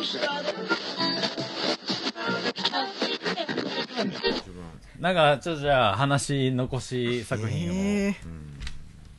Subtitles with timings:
[5.00, 7.74] なんか、ちょっとじゃあ、話残し作品を。
[7.74, 8.14] え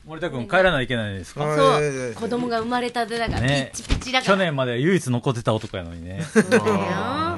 [0.06, 1.44] 森田君、帰らないといけないですか？
[1.44, 1.56] はい。
[1.56, 1.78] そ
[2.10, 2.14] う。
[2.14, 3.70] 子供が生まれたてだから、ね。
[3.74, 4.34] ピッチピチだから。
[4.34, 6.22] 去年まで唯一残ってた男やのにね。
[6.32, 7.31] そうだよ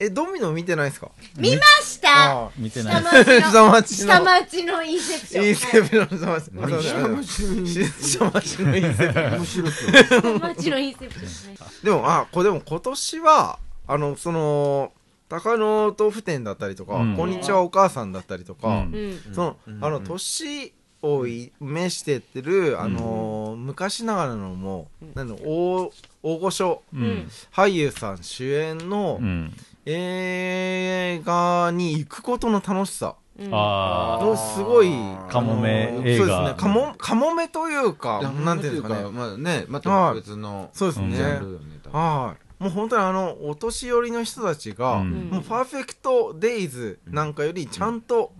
[0.00, 1.10] え、ドミノ見てないですか？
[1.36, 2.42] 見ました。
[2.44, 3.02] あ見てない
[3.42, 3.64] 下。
[3.68, 4.14] 町の。
[4.14, 5.46] 下町のインセプション。
[5.46, 6.50] インセプション下町。
[6.52, 9.12] の下町のインセプ下町のインセプ
[9.44, 10.38] ション。
[10.38, 11.52] 下町のインセプション。
[11.52, 13.58] ねでも、あ、これでも今年は、
[13.88, 14.92] あの、その、
[15.28, 17.16] 高野豆腐店だったりとか、うん。
[17.16, 18.94] こんにちはお母さんだったりとか、うん。
[19.26, 19.34] うん。
[19.34, 21.24] その、あの、年を
[21.60, 25.92] 召してってる、あのー昔ながらのもう、なんだ大、
[26.22, 27.30] 大御所うん。
[27.54, 29.52] 俳優さん主演のうん。
[29.90, 34.90] 映画に行くことの楽しさうんあのすごい、
[35.28, 39.10] カモメ映画そうですね、カモ、カモメというか、ななんていうんですかね。
[39.10, 41.40] まあね、また別のそうですね。
[41.92, 42.62] はい。
[42.62, 48.32] もう本当にあの、お年寄りの人たちが、うんもうパーフェクトデイズなんかよりちゃんと、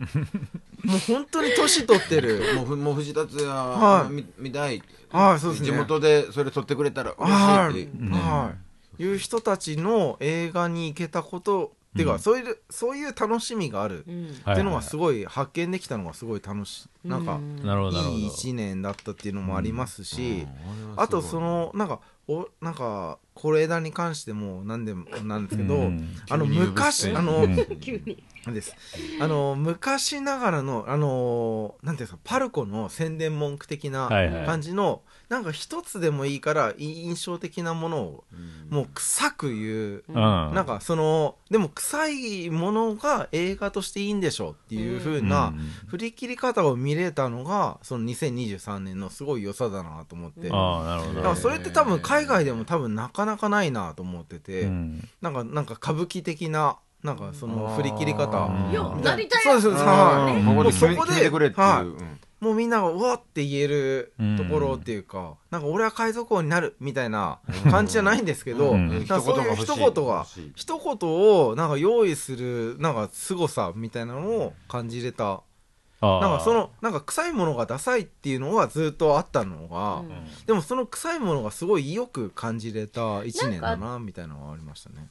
[0.84, 2.42] もう本当に年取ってる。
[2.56, 4.83] もうふ、もう藤達はい見たい。
[5.11, 5.67] はい、そうですね。
[5.67, 8.15] 地元でそれ撮ってくれたらはい、嬉しいって。
[8.15, 8.50] はい。
[8.50, 8.67] いう
[8.98, 12.18] 人たちの映画に行けたこと、っていうか、うん。
[12.18, 14.04] そういう、そういう楽しみがある。
[14.06, 14.27] うん。
[14.28, 17.41] っていうのがすごい発見できたのがすごい楽しい、なんか。
[18.11, 20.47] いい一年だったっていうのもありますし、
[20.92, 21.01] うん。
[21.01, 26.15] あとそ、のなんかおなんか是枝に関しても何でもなんですけど、うん。
[26.28, 27.56] あの昔あの、うん。
[27.81, 28.23] 急に。
[28.47, 28.75] です。
[29.20, 34.47] あの昔ながらのあのなんていうんですかパルコの宣伝文句的なはいはい。
[34.47, 38.25] 感じの、なんか一つでもいいから印象的なものを
[38.70, 40.15] もう臭く言う、うん。
[40.15, 45.59] なんかそのでも臭いものが映画としていいんでしょうっていう風なうん。
[45.89, 51.14] 振り切り方を見れたのがその2023年のすごい良さだなと思って、ああ、なるほど。
[51.14, 55.08] だからそれって多分海外でも多分なかなかないなと思ってて、うん。
[55.20, 58.48] なんかなんか歌舞伎的ななんかその振り切り方。
[58.48, 59.84] なりたいそうですそうです。
[59.84, 60.42] はい。
[60.42, 61.28] もうそこで。
[61.50, 61.87] はい。
[61.87, 62.20] うん。
[62.41, 68.88] もうみんながうわって言えるところっていうか、なんか俺は海賊王になるみたいな感じじゃないんですけど、うん。
[68.91, 75.42] なんかそういう一言が一言をなんか用意するなんか凄さみたいなのを感じれた
[76.00, 80.47] なんかそのなんか臭いものがダサいっていうのはずっとあったのが、うん。
[80.47, 85.08] でもその臭いものがすごいよく感じれた一年だなみたいなのがありましたね。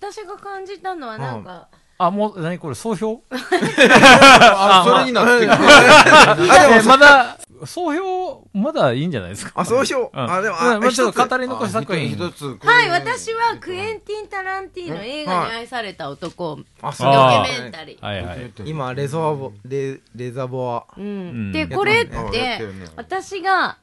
[0.00, 1.68] 私が感じたのはなんか、
[2.02, 3.22] あ、もう、何これ、総評？
[3.30, 5.52] あ、それになってくる。
[5.52, 9.52] あでもえまだ、総評、まだいいんじゃないですか？
[9.54, 10.18] あそうしよう。
[10.18, 12.08] うんあでもまあまあちょっと語り残し作品。
[12.08, 12.56] 一つ。
[12.62, 18.04] はい、私はクエンティン・タランティーノ映画に愛された男、あドキュメンタリー。
[18.04, 18.50] はいはい。
[18.64, 21.06] 今レゾアボレレザボアうんう
[21.48, 23.76] んで、これって私が、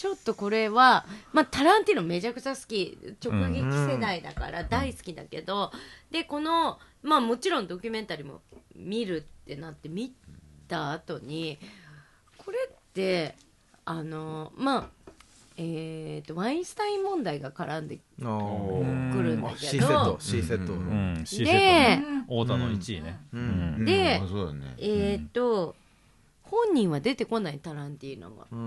[0.00, 5.70] ちょっとこれは、まあ、タランティーノめちゃくちゃ好き、直撃世代だから大好きだけど、
[6.10, 8.40] で、この、まあもちろんドキュメンタリーも
[8.74, 10.14] 見るってなって見
[10.68, 11.58] た後に、
[12.38, 13.34] これって、
[13.84, 14.88] あの、まあ、
[15.58, 22.02] えー、とワインスタイン問題が絡んでくるんだあけ C セットど C セットううん、ットでね。
[22.26, 23.20] 太田の1位ね。
[23.34, 23.82] ううん。
[23.82, 23.84] ん。
[23.84, 24.18] で。
[24.78, 25.76] えー、と
[26.70, 28.46] 本人は出てこないタランティーノが。
[28.50, 28.62] ううん。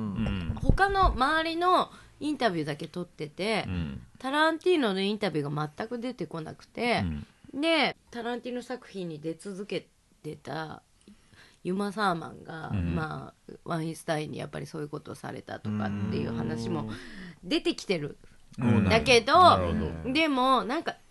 [0.51, 0.57] ん。
[0.61, 4.01] 他の周りのインタビューだけ撮ってて、うん。
[4.19, 7.03] タランティーノのインタビューが全く出てこなくて
[7.53, 7.61] う、ん。
[7.61, 9.87] でタランティーノ作品に出続け
[10.21, 10.81] てた
[11.63, 12.93] ユマ・サーマンが、うん。
[12.93, 16.89] まあ、ワインスタインにやっぱりそういうことをされたとかっていう話も
[17.43, 18.17] 出てきてる
[18.59, 19.33] うんだけど
[20.05, 21.02] でもなんか本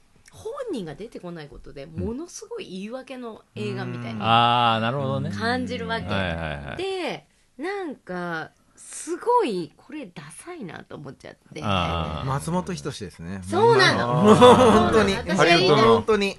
[0.72, 5.30] 人が出てこないことでものすごい言い訳の映画みたいなああ、なるほどね。
[5.30, 6.82] 感じるわけ、はいはいはい。
[6.82, 7.26] で
[7.58, 11.60] なんかすごいこれダサいなと思っちゃって。
[11.62, 13.40] あ松本人志ですね。
[13.44, 14.22] そうなの。
[14.22, 15.14] もう本当に。
[15.14, 16.38] 本当に。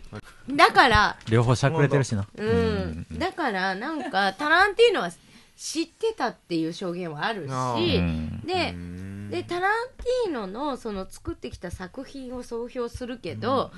[0.49, 2.27] だから両方しゃくれてるしな。
[2.35, 5.11] うん、だからなんかタランティーノは
[5.55, 7.51] 知ってたっていう証言はあるし
[8.45, 9.29] でうん。
[9.29, 13.71] でタランティーノのその作ってきた作品を総評するけど、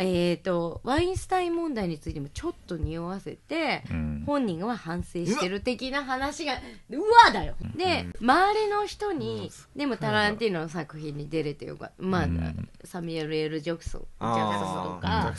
[0.00, 4.24] えー、とワインスタイン問題についてもちょっと匂わせて、うん。
[4.26, 6.54] 本人は反省してる的な話が
[6.90, 7.54] うわだよ。
[7.76, 11.94] で周りの人に、でもタランティーノの作品に出れてよかった。
[12.02, 12.68] まあ、うん。
[12.84, 15.34] サミュエル・エル・ジョクソンジャクソンとか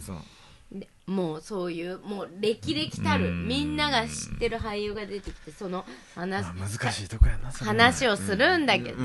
[1.08, 3.48] もうそういうもう歴々たるうん。
[3.48, 5.86] みんなが知ってる俳優が出てきてその
[6.16, 9.04] 話難しいとこやな、話をするんだけど、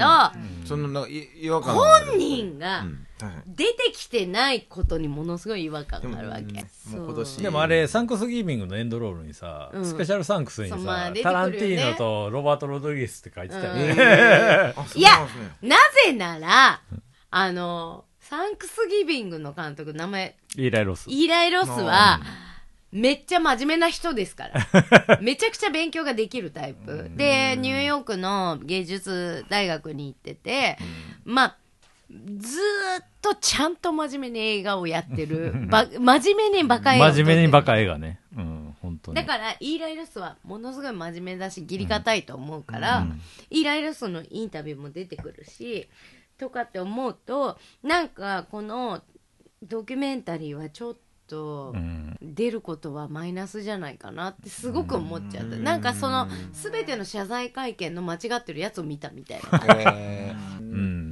[0.64, 2.84] そのなんかい違和感本人が
[3.46, 6.64] 出てきてないことにものすごい違和感があるわけ。
[7.42, 9.84] でもあれ、サンクスギビングのエンドロールにさ、うん。
[9.84, 14.74] スペシャルサンクスにさ、タランティーノとロバート・ロドリゲスって書いてたよね。
[14.96, 15.26] いや
[15.60, 15.76] な
[16.06, 16.80] ぜなら、
[17.30, 21.10] あの、サンクスギビングの監督、名前、イーライロス。
[21.10, 22.20] イーライ・ロスは、
[22.92, 25.18] めっちゃ真面目な人ですから。
[25.20, 27.10] めちゃくちゃ勉強ができるタイプ。
[27.16, 30.78] で、ニューヨークの芸術大学に行ってて、
[31.24, 31.56] まあ、
[32.38, 35.52] ずーっとちゃんと真面目に映画をやってる。
[35.66, 38.20] ば真面目にバカ映画真面目にバカ映画ね。
[38.36, 39.16] うん、本当に。
[39.16, 43.08] だから、イーライ・ロスはものすごい真面目だし、義理堅いと思うから、
[43.50, 45.88] イーライ・ロスのインタビューも出てくるし、
[46.40, 49.02] とかって思うと、なんか、この
[49.62, 51.00] ドキュメンタリーはちょっと
[51.74, 52.16] うん。
[52.20, 55.56] 出ることはマイナスじゃないかなってすごく思っちゃった。
[55.56, 59.58] なんかその、すべての謝罪会見の間違ってるやつを見たみたいな。
[59.58, 59.62] っ。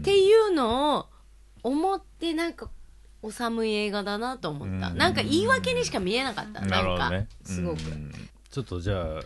[0.03, 1.07] ていうのを
[1.63, 2.69] 思って、なんか、
[3.23, 4.89] お寒い映画だなと思った。
[4.89, 6.63] うんなんか言い訳にしか見えなかった。
[6.63, 7.29] なるなんかね、。
[7.45, 7.79] すごく。
[7.79, 8.13] うん
[8.51, 9.21] ちょっとじゃあ、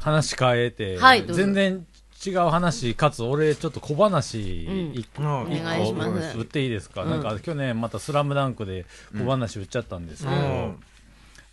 [0.00, 1.86] 話変えて、はい全然
[2.24, 4.92] 違う話、かつ俺ちょっと小話うん。
[4.94, 5.52] 一個、うん
[6.38, 7.22] 売っていいですか、うんなん。
[7.22, 8.84] か去年またスラムダンクで
[9.16, 10.76] 小話売っちゃったんですけど、うん。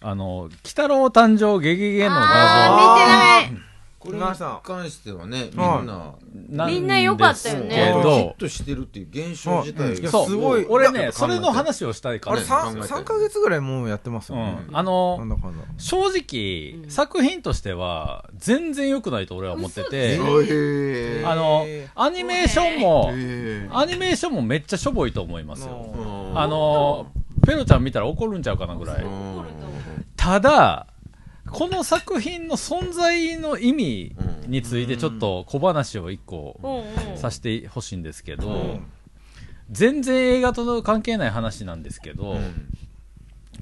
[0.02, 3.67] あの、鬼太郎誕生ゲゲゲの画あー見てない
[4.00, 4.24] これに
[4.64, 5.84] 関してはね、みはい。
[5.84, 6.14] んな、
[6.52, 7.76] 像なんみんな良かったよね。
[7.76, 10.04] ヒッど、トしてるっていう現象自体い。
[10.04, 15.20] やそう、すごい俺ね、それの話をしたいかあれら、考え 3, たよ3ヶ月ぐらいもうやってますうよね、ん、あの
[15.78, 20.20] 正直、作品としては全然良くないと俺は思ってて、
[21.26, 21.66] あの、
[21.96, 25.94] アニメーションも、へアニメーションもめっちゃしょぼいと思いますよ。
[25.96, 27.08] ーあの、
[27.48, 29.04] ペロちゃん見たら怒るんちゃうかなぐらい。
[29.04, 29.08] う。
[29.08, 29.42] ん
[30.16, 30.88] ただ、
[31.52, 34.16] この作品の存在の意味
[34.48, 36.60] についてちょっと小話を一個
[37.16, 38.92] させてほしいんですけど、ん。
[39.72, 42.68] 全然映画と関係ない話なんですけど、うん。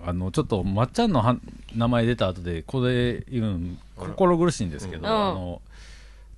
[0.06, 1.38] あの、ちょっとまっちゃんのは
[1.76, 5.08] 名前出た後でこれ言うん心苦しいんですけど、うん。
[5.08, 5.62] あの、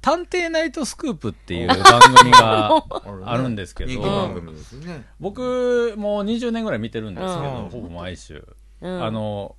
[0.02, 2.84] 探偵ナイトスクープっていう 番組が
[3.26, 5.06] あるんですけど、人気番組ですね。
[5.20, 7.70] 僕もう20年ぐらい見てるんですけど、うん。
[7.70, 8.48] ほぼ毎週、
[8.82, 9.04] うん。
[9.04, 9.56] あの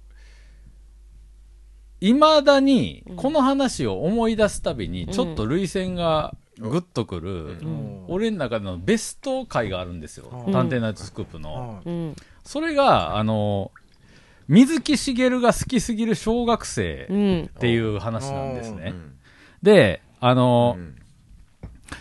[2.00, 8.04] いまだにこの話を思い出すたびにちょっと涙腺がグッとくる、うん。
[8.08, 10.52] 俺の中でのベスト回があるんですよ、うん。
[10.52, 11.82] 探偵ナイトスクープの、
[12.44, 13.70] それがあの
[14.48, 17.44] 水木しげるが好きすぎる小学生うん。
[17.44, 19.18] っていう話なんですね、うん。
[19.62, 20.94] であの、うん。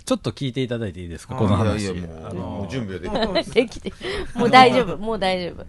[0.06, 1.36] ちょっと聞いていただいていいですか？
[1.36, 1.92] あこの話。
[1.94, 5.66] もう、あの準備はできて できてもう大丈夫もう大丈夫。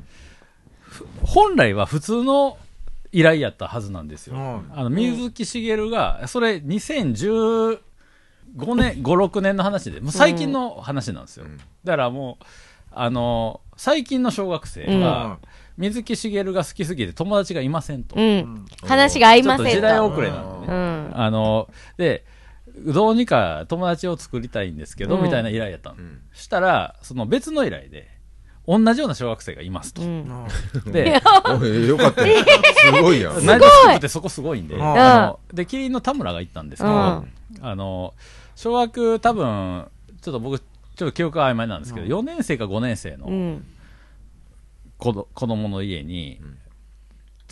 [1.25, 2.57] 本来は普通の
[3.13, 4.37] 依頼やったはずなんですよ。
[4.37, 7.79] うんあの、水木しげるが、それ2015
[8.75, 11.47] 年、5、6年の話で、もう最近の話なんですよ。
[11.47, 12.45] うんだからもう、
[12.91, 15.39] あの、最近の小学生が、
[15.77, 18.17] 水木しげるが好きすぎて友達がいませんと。
[18.17, 20.73] うちん話が合いませんとょっと時代遅れなんでね。
[20.73, 22.25] うんあの、で、
[22.87, 25.97] どうにか友達を作りたいんですけど、うんみたいな依頼やったの。
[25.99, 28.09] うんしたら、その別の依頼で、
[28.69, 30.03] 同じような小学生がいますと。
[30.03, 30.29] うん。
[30.93, 32.29] で、おいよかった。
[32.29, 32.45] よ。
[32.77, 33.47] すごいやん。
[33.47, 34.83] ナイトスクープってそこすごいんで、うん。
[34.83, 37.33] あので、キリンの田村が行ったんですけど、うん。
[37.63, 38.13] あの、
[38.57, 39.89] 小学多分、
[40.21, 43.65] ちょっと僕、ちょっと記憶が曖昧なんですけど、4年生か5年生のうん。
[44.99, 46.39] 子ど子供の家に、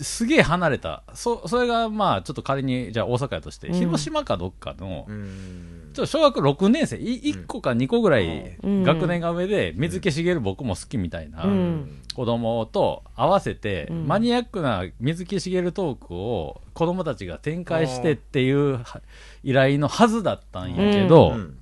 [0.04, 3.75] すげえ離れた、そそれがまあ、ちょっと仮に、じゃあ大阪やとして、うん。
[3.75, 5.90] 広島かどっかの、うん。
[5.94, 8.82] ちょっと小学6年生、い1個か2個ぐらいうん。
[8.82, 12.02] 学年が上で、水木しげる僕も好きみたいな、うん。
[12.14, 14.06] 子供と合わせて、うん。
[14.06, 19.00] マニアックな水木しげるトークを子供たちが展開してっていうは
[19.42, 21.59] 依頼のはずだったんやけど、うん。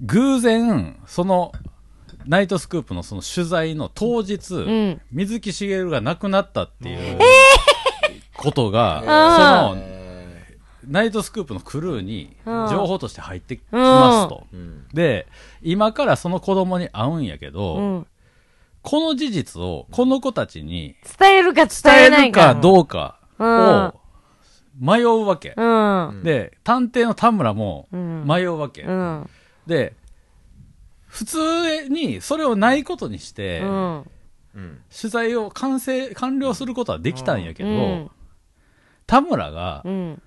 [0.00, 1.52] 偶然、その、
[2.26, 5.00] ナイトスクープのその取材の当日、ん。
[5.12, 7.18] 水木しげるが亡くなったっていう
[8.36, 9.82] ことが、 あその、
[10.88, 12.68] ナイトスクープのクルーにうん。
[12.68, 14.46] 情報として入ってきますと。
[14.52, 14.86] うん。
[14.92, 15.26] で、
[15.62, 18.06] 今からその子供に会うんやけど、うん。
[18.82, 22.48] この事実をこの子たちに伝えるか伝伝ええないか。
[22.48, 23.94] るかどうかを
[24.80, 25.54] 迷うわけ。
[25.56, 26.22] うん。
[26.24, 28.24] で、探偵の田村もうん。
[28.26, 28.82] 迷うわけ。
[28.82, 29.30] うん。
[29.66, 29.94] で、
[31.10, 34.04] 普通にそれをないことにして、うん。
[34.54, 34.78] うん。
[35.00, 38.10] 取材を完成、完了することはできたんやけど、うん。
[39.06, 40.22] 田村がう、ん。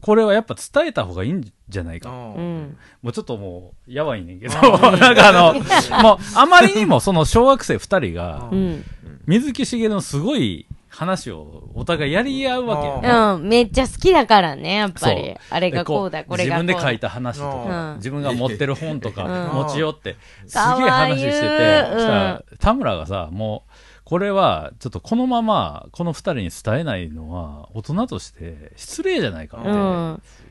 [0.00, 2.10] これはやっぱ伝えた方がいいんじゃないか。
[2.10, 2.76] うん。
[3.00, 5.54] もうちょっともう、やばいねんけど、 なんかあの、
[6.02, 8.84] もう、あまりにもその小学生二人がう、ん。
[9.26, 15.34] 水木しげるのすごい話をお互いやり合うわけ、うん、めっちゃ好きだからね、やっぱり。
[15.50, 23.72] あれがこうだ、これが自分で書いた話とか、自分が持ってる本とか、持ち寄って、すげえ話してて、田村がさ、もう、
[24.04, 29.62] これはちょっとこのままこの2人に伝えないのは大人として失礼じゃないかっ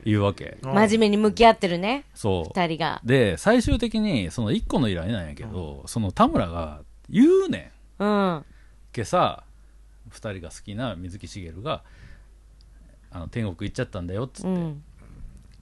[0.02, 2.58] ていうわけ、真面目に向き合ってるねそう。
[2.58, 3.00] 2人が。
[3.04, 7.70] で最終的にその1個の依頼なんやけど、その田村が言うね
[8.00, 8.06] ん、う
[8.38, 8.44] ん、
[8.92, 9.44] けさ
[10.14, 11.82] 2人が好きな水木しげるが
[13.10, 14.74] あの天国行っちゃったんだよっつって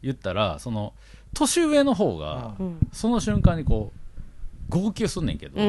[0.02, 0.94] 言ったら、その
[1.34, 2.56] 年上の方が、
[2.92, 5.60] その瞬間にこう号泣すんねんけど、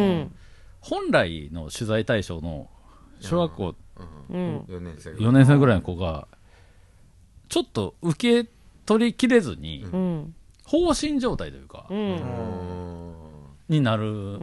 [0.79, 2.69] 本来の取材対象の
[3.19, 3.75] 小学校
[4.29, 5.81] 4年生ぐらいの。
[5.81, 6.27] 子が
[7.49, 8.49] ちょっと受け
[8.85, 9.85] 取りきれずに、
[10.65, 11.87] 放心状態というか、
[13.69, 14.39] になる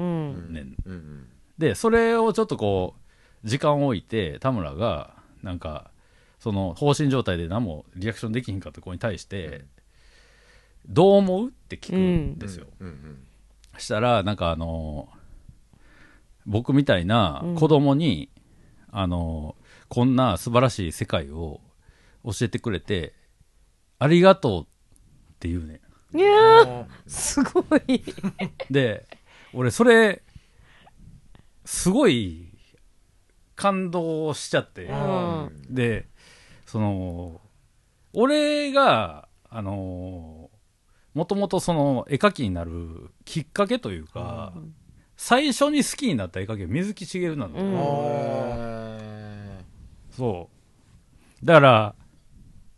[0.51, 1.27] ねん。
[1.59, 3.00] でそれをちょっとこう
[3.45, 5.91] 時間を置いて田村がなんか
[6.39, 9.65] その放心状態で何もリアクションできひんかった子に対して
[10.87, 12.67] どう思うって聞くんですよ、
[13.79, 15.09] したらなんかあの
[16.47, 17.55] 僕みたいなうん。
[17.55, 18.29] 子供に、
[18.91, 19.55] あの
[19.89, 21.61] こんな素晴らしい世界を
[22.25, 23.15] 教えてくれて
[23.99, 24.67] ありがとうっ
[25.39, 25.81] て言うね。
[26.13, 27.95] いやーすごい。
[27.95, 28.03] ん
[28.71, 29.07] で
[29.53, 30.23] 俺それ
[31.65, 32.50] すごい
[33.61, 35.51] 感動しちゃって、うん。
[35.69, 36.09] で
[36.65, 37.43] その
[38.15, 40.49] 俺があの
[41.13, 44.55] もともとその絵描きになるきっかけというか、
[45.17, 47.67] 最初に好きになった絵描きは水木しげるなの、うん。
[49.03, 49.65] へ
[50.11, 50.49] そ
[51.43, 51.47] う。
[51.47, 51.95] だから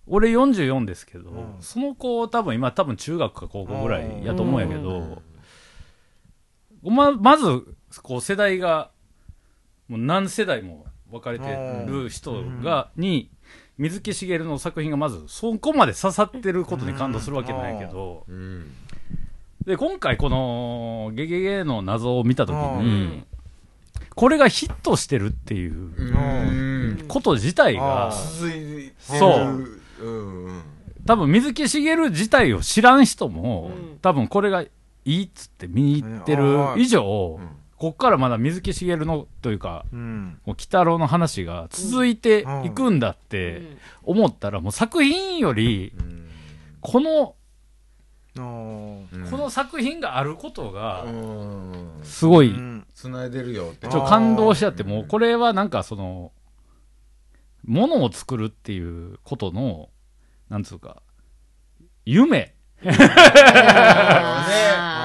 [0.08, 1.56] 俺44ですけど、うん。
[1.60, 5.22] その子多分今多分中学か高校ぐらいやと思うんやけど、
[6.82, 8.90] ままずこう世代が
[9.92, 11.46] もう何世代も分かれて
[11.87, 13.30] る人が、に
[13.76, 18.72] 水木しげるの作品がまずそこまで刺さってることに感動するわけないけど、ーうん。
[19.66, 23.26] で今回この「ゲゲゲ」の謎を見た時うにん。
[24.14, 27.04] これがヒットしてるっていううん。
[27.06, 28.92] こと自体があ続いてる。
[28.99, 30.06] そう。
[30.06, 30.62] うんうん。
[31.04, 33.99] 多分水木しげる自体を知らん人も、うん。
[33.99, 34.70] 多分これがい
[35.04, 36.44] いっつって見に行ってる
[36.78, 40.38] 以上、うんこっからまだ水木しげるのというかうん。
[40.46, 46.28] もう鬼太郎の話が続いていくんだって思ったらもう作品よりうん。
[46.80, 47.34] この、
[48.36, 51.88] この作品があることがうん。
[52.04, 52.86] すごいうん。
[52.94, 53.88] 繋いでるよって。
[53.88, 56.30] ちょっと感動しちゃってもうこれはなんかその
[57.64, 59.88] ものを作るっていうことの
[60.48, 61.02] なんつうか
[62.04, 62.54] 夢。
[62.86, 64.96] あー。
[64.96, 65.01] うん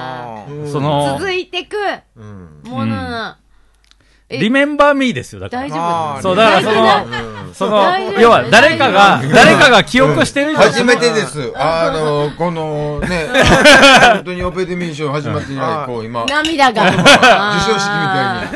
[0.70, 1.76] その続いてく
[2.16, 2.60] うん。
[2.64, 2.96] もの。
[2.96, 3.36] の
[4.30, 5.62] えリメンバーミーですよだから。
[5.62, 7.54] 大丈夫そうだからそ大のうん。
[7.54, 11.50] その要は誰かが誰かが記憶してるじゃん初めてです。
[11.56, 13.26] あの、このね、
[14.16, 16.92] 本当にオペデミー賞始まって以来、こう今、授涙が。
[16.92, 17.88] 賞式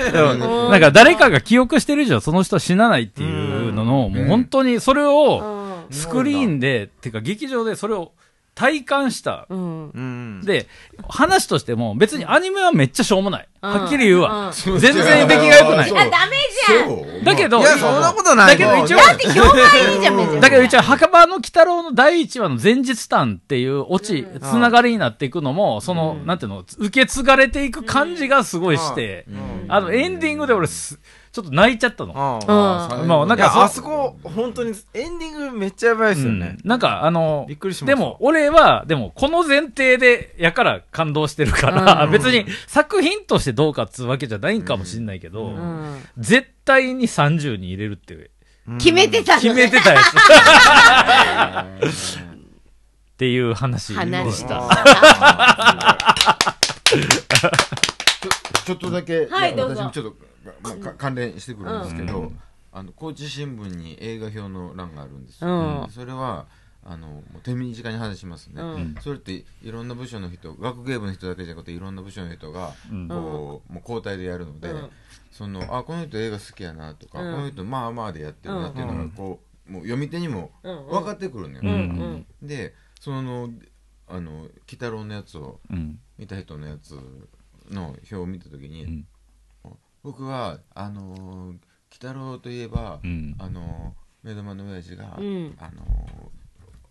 [0.05, 0.43] みたいに。
[0.43, 0.71] うん。
[0.71, 4.13] なんか誰かが記憶してる以上その人は死なないっていうのの、ん。
[4.13, 5.41] もう本当にそれを
[5.89, 5.95] うん。
[5.95, 8.13] スクリーンで、てか劇場でそれを
[8.55, 9.47] 体感した。
[9.49, 9.91] うん。
[9.91, 10.43] うん。
[10.45, 10.67] で、
[11.09, 13.49] 話としても別にアニメはめっちゃしょうもない。
[13.63, 13.71] うん。
[13.71, 14.49] はっきり言うわ。
[14.49, 14.79] うん。
[14.79, 15.91] 全然出来が良くない。
[15.91, 17.25] ダメじゃん。
[17.25, 24.41] だけどいやそんなことないだけど一応、だって評判いいじゃんだけど一応、墓場の鬼太郎の第一話の前日譚っていうオチ、うん。
[24.41, 29.65] つながりになっていくのも、その、なんていうの、受け継がれていく感じがすごいして、うん。
[29.69, 30.99] あの、エンディングで俺す、
[31.33, 32.13] ちょっと泣いちゃったの。
[32.15, 32.39] あ
[33.01, 33.09] うん。
[33.09, 36.59] まあなんかあそこ本当にエンディングめっちゃやばいですよね。
[36.63, 36.69] うん。
[36.69, 37.97] なんか、あのびっくりしました。
[37.97, 42.11] でも、俺は、でも、この前提で、やから感動してるから、うん。
[42.13, 46.05] 別に作品としてどうかっつうわけじゃないんかもしんないけど、うん。
[46.19, 48.31] 絶対に30に入れるって
[48.79, 50.05] 決めてた決のめてたやつ。
[52.21, 52.25] っ
[53.17, 54.63] ていう話で話した。
[58.65, 59.83] ちょっとだけ、はいどうぞ。
[59.83, 60.32] 私もちょっと、
[60.63, 62.33] まあか関連してくるんですけど、
[62.73, 65.91] あの高知新聞に映画表の欄があるんですよ、うん。
[65.91, 66.47] それは
[66.85, 68.95] あのもう手短に話しますね、うん。
[69.01, 73.09] それっていろんな部署の人学芸部の人だけじゃなくていろんな部署の人がうん。
[73.09, 74.91] こう、もう交代でやるので、うん。
[75.31, 77.35] そのあこの人映画好きやなとか、うん。
[77.35, 80.87] この人まあまあでやってるなっていうのがこう、もう読み手にもうん。
[80.89, 82.27] 分かってくるのよ、うん。
[82.41, 82.49] うん。
[82.49, 83.51] でその
[84.09, 85.99] あの鬼太郎のやつをうん。
[86.19, 86.99] 見た人のやつ
[87.71, 89.07] の表を見た時に、うん
[90.03, 91.59] 僕はあのー鬼
[91.91, 93.37] 太郎といえば、うん。
[93.39, 95.55] あのー目玉の親父が、うん。
[95.59, 96.43] あのー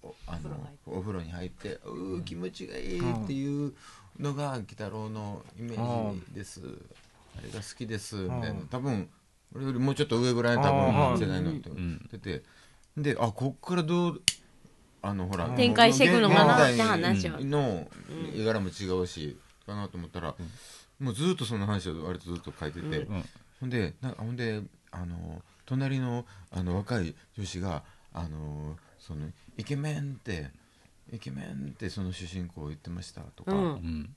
[0.03, 0.50] おあの
[0.88, 3.74] お風呂に入って「うー気持ちがいい」っていう
[4.20, 6.62] のが鬼太郎のイメージです、
[7.38, 8.15] あれが好きです。
[8.15, 8.62] みたいな。
[8.70, 9.08] 多分
[9.53, 11.20] 俺よりもうちょっと上ぐらいの多うん。
[11.20, 11.75] 分世代の人が
[12.12, 12.44] 出て。
[12.98, 14.22] であこっからどう
[15.03, 17.88] あのほら展開していくのかな現って話を代の
[18.36, 20.36] 絵柄も違うしかなと思ったら、
[21.01, 23.24] もうずっとその話を割とずっと書いてて、うん。
[23.60, 29.27] ほんでなほんであの隣のあの若い女子があのその
[29.58, 30.51] イケメンって
[31.12, 33.60] イケメンってその主人公言ってましたとか、うん。
[33.60, 34.15] うん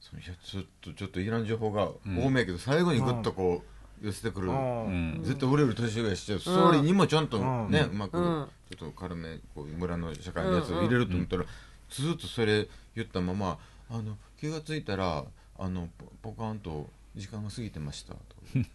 [0.00, 2.24] そのいやちょっとちょっといらん情報がうん。
[2.24, 3.62] 多めやけど、最後にグッとこ
[4.02, 5.20] う寄せてくる、うん。
[5.22, 7.70] 絶対俺より年上やしストーリーにもちゃんとうん。
[7.70, 8.48] ね、うまくうん。
[8.70, 11.44] ちょっと軽めこう村の社会のやつを入れると思ったら、
[11.90, 13.58] ずっとそれ言ったまま
[13.90, 15.24] あの気がついたら
[15.58, 15.88] あの
[16.22, 18.20] ポポカンと時間が過ぎてましたと。
[18.54, 18.70] 言って、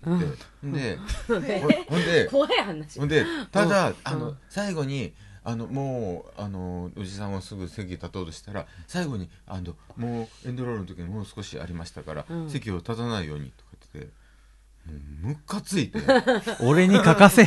[0.62, 0.72] ほん。
[0.72, 0.98] で
[1.28, 3.00] ほんで怖い話。
[3.00, 5.14] ほんでただ、あの最後に
[5.44, 12.50] あのもうあのおじさんはすぐ席立とうとしたら最後にあのもうエンドロールの時にもう少しありましたから、うん。
[12.50, 14.12] 席を立たないようにとか言って
[15.24, 16.00] ムカついて。
[16.60, 17.46] 俺に書かせ。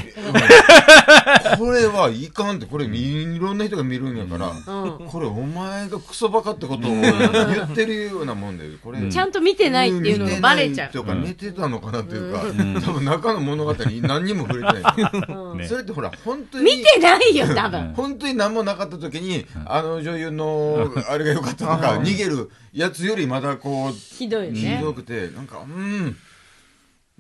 [1.59, 5.07] これはいかんってこれいろんな人が見るんやから、うん。
[5.07, 10.91] これお前がクソバカってことを言ってるようなもんでこれ、ちゃんと見てないっていうのがバレちゃう。
[10.91, 12.81] とか寝てたのかなというか、ん。
[12.81, 14.95] 多分中の物語に何にも触れてない、
[15.29, 15.59] うん。
[15.59, 17.93] ねそれってほら本当に見てないよ多分。
[17.95, 22.03] 本当に何もなかった時に、あの女優のあれが良かったとか、うん。
[22.05, 24.77] 逃げるやつよりまだこう、ひどいよね。
[24.79, 26.17] ひどくて、なんか、うん。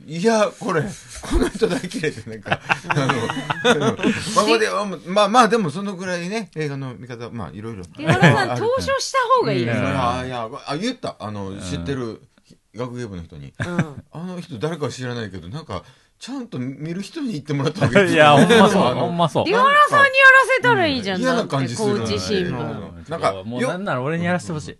[0.04, 3.96] いや、これ、この人大嫌いで、なんか、 あの、
[4.34, 7.84] まあまあで、まあまあでもそのぐらいね、映画の見方、まあいろいろ。
[7.84, 11.16] 手原さん投書した方がいいあいや、あ、言った。
[11.18, 12.20] あの、知ってる
[12.74, 13.54] 学芸部の人に。
[13.58, 15.82] うんあの人誰かは知らないけど、なんか、
[16.18, 18.12] ちゃんと見る人に言ってもらった方がいい。
[18.14, 19.44] いやほんまそうほんまそう。
[19.46, 20.10] 手原さんにやら
[20.56, 23.04] せたらいいじゃん嫌な感じする高知新聞うん。
[23.08, 24.70] なんかよもうなんなら俺にやらせてほしい。
[24.72, 24.74] い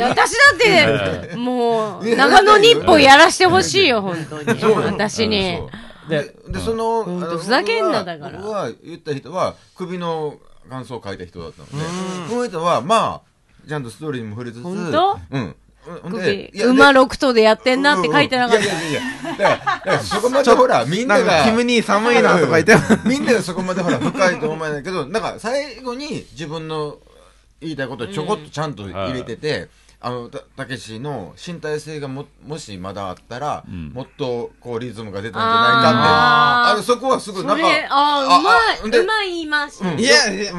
[0.00, 4.62] や私だってもう長野日報やらしてほしいよ本当に。
[4.84, 5.60] 私に。
[6.08, 8.38] ででそのふざけんなだから。
[8.38, 10.36] 僕は言った人は首の
[10.70, 11.74] 感想を書いた人だったので。
[12.30, 15.56] この人はまあちゃんとストーリーにも触れつつうん
[16.04, 18.64] 馬で6頭でやってんなって書いてなかった。
[18.64, 19.00] いやいやいや
[19.32, 22.74] だからだからそこまでほらみんながか、君に寒いなとか言って、
[23.08, 26.98] みんながそこまでほら深いと思えないけど、なんか最後に自分の
[27.60, 29.68] 言いたいことをちょこっとちゃんと入れてて、
[30.00, 33.88] あの、たたけしの身体性がも、もしまだあったら、ん。
[33.88, 35.98] もっとこうリズムが出たんじゃないかって、
[36.74, 39.80] あーあの、そこはすぐなんか、あーうまいうまい言い回し。
[39.82, 40.00] うん。
[40.00, 40.52] いや、いや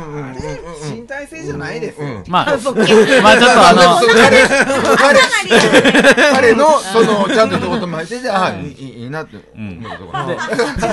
[0.93, 1.99] 身体性じゃないです。
[2.27, 2.81] まあまあちょっと
[3.21, 3.99] まああの
[6.33, 10.27] 彼、の、その、ちゃんと一言も入ってて、ああ、いいいいなって思うところ。
[10.27, 10.37] で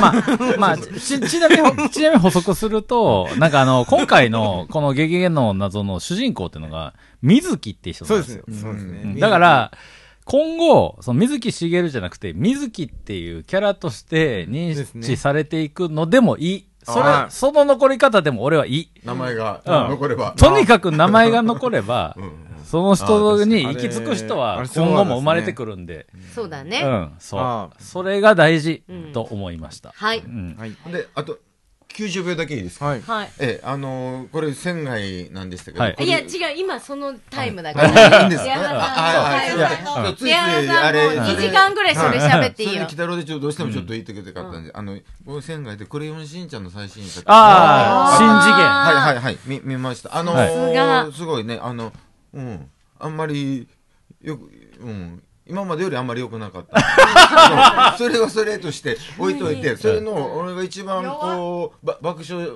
[0.00, 8.44] まあ、まあ、ち、ちなみに、ちなみに補足すると、なんかあの、今回の、この激減の謎の主人公っていうのが、水木っていう人なそうでんですよ。。
[8.62, 9.14] そうですうん。
[9.14, 9.20] ね。
[9.20, 9.72] だから、
[10.24, 16.68] 今後、その水木しげるじゃなくて、水木っていうキャラとして認知されていくのでもいい。
[16.84, 18.90] それその残り方でも俺はいい。
[19.04, 20.34] 名前がうん残れば。
[20.36, 22.32] とにかく名前が残れば う、ん
[22.64, 27.82] その人に行き着く人は今後も生まれてくるんで、そうだねうん、そあう。
[27.82, 28.82] それが大事
[29.12, 29.92] と思いました。
[29.94, 30.56] はいうん。
[30.58, 30.70] はい。
[30.90, 31.38] で、あと、
[31.96, 32.86] 90秒だけいいですか？
[32.86, 33.02] はい。
[33.02, 33.30] はい。
[33.38, 35.96] ええ、あのーこれ、仙外なんでしたけど、はい。
[36.00, 38.24] いや違う今そのタイムだかあらい。
[38.24, 38.44] いんですか？
[38.44, 42.74] 手原さんあついついあれも2時間ぐらいそれ喋っていいよ。
[42.74, 47.24] それで北郎でちょっとどうしてもちょっと言ってくれたかったんで、あの、僕仙外でクレヨンしんちゃんの最新作。
[47.30, 48.66] ああ、新次元。
[48.66, 50.16] はいはいはい、見、見ました。
[50.16, 50.48] あのはい。
[50.48, 51.92] ーすごいね、あの、
[52.34, 53.68] うん、あんまり、
[54.22, 54.50] よく、
[54.80, 57.94] うん、今までよりあんまり良くなかった。
[57.98, 62.48] それはそれとして置いといて、それの、俺が一番こう、ば爆笑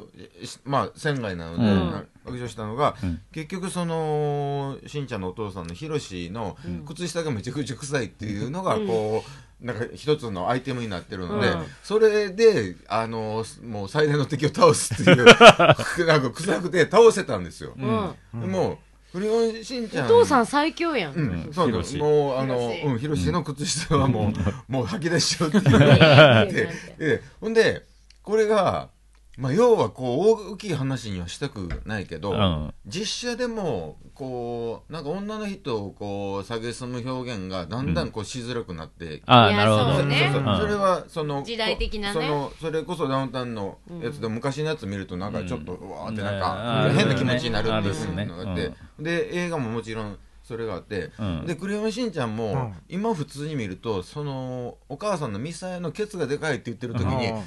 [0.45, 2.09] し、まあ、仙外なので、うん。
[2.25, 3.21] 爆笑したのが、うん。
[3.33, 11.67] 結局その、しんちゃんのお父さんのひろしの靴下がめちゃくちゃ臭いっていうのが、こう、なんか一つのアイテムになってるので、うん。
[11.83, 17.73] それで、あの、もう最大の敵を倒すっていう、 なんか臭くて倒せたんですよ。
[17.77, 18.41] うん。
[18.41, 18.79] でもう、
[19.17, 20.05] クレヨンしんちゃん。
[20.05, 21.15] お父さん最強やん。
[21.15, 21.97] うん、そうだヒロシ。
[21.97, 22.83] もう、あの、ヒロシ。
[22.83, 24.31] うん、ヒロシの靴下はも
[24.69, 25.69] う、もう吐き出しちゃうっていう。
[25.71, 27.83] いやいやいやででほんで、
[28.23, 28.91] これが、
[29.37, 32.75] まあ、要はこう、大きい話にはしたくないけど、うん。
[32.87, 40.05] 実写でも、こう、なんか女の人をこう、蔑む表現がだんだんこうしづらくなって、ああ、いやなるほど。
[40.05, 40.31] ね。
[40.33, 40.57] そうそうう。
[40.57, 42.15] んそれはその時代的なね。
[42.15, 46.95] そのそれこそダウンタウンのやつで、昔のやつ見るとなんかちょっと、うわーってなんか、うん。
[46.95, 51.45] 変な気持ちになるっていうのがあって、で映画ももちろんそれがあって、うん。
[51.45, 52.75] でクレヨンしんちゃんも、うん。
[52.89, 57.43] 今普通に見るとそのお母さんのミサイのケツがでかいって言ってる時に、うん。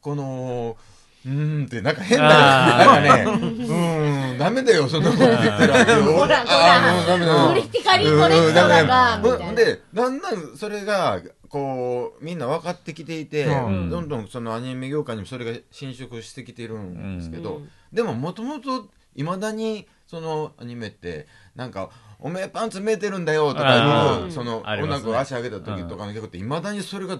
[0.00, 0.76] この
[1.24, 3.46] うーんってなんか変なあーなんかね。
[3.48, 5.84] うーんダメだよそんなこと言ったら。
[5.84, 7.38] ほらほあーもうダメだよ。
[7.38, 13.90] らポリティカリーコレクトだがみたいなほんでだんだんそれがこうみんな分かってきていて、うん。
[13.90, 17.68] どんどんそのアニメ業界にもそれが侵食してきてるんですけど、うん。
[17.92, 24.82] でももともといまだにそのアニメってなんかおめえパンツ見えてるんだよとかいう、うんその、ね。
[24.82, 27.18] 女の子が足上げた時とかの曲って、いまだにそれが、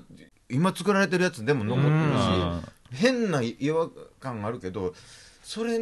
[0.49, 3.89] 今作られてるやつでも残ってるし、変な違和
[4.21, 4.95] 感があるけど、
[5.43, 5.79] それ、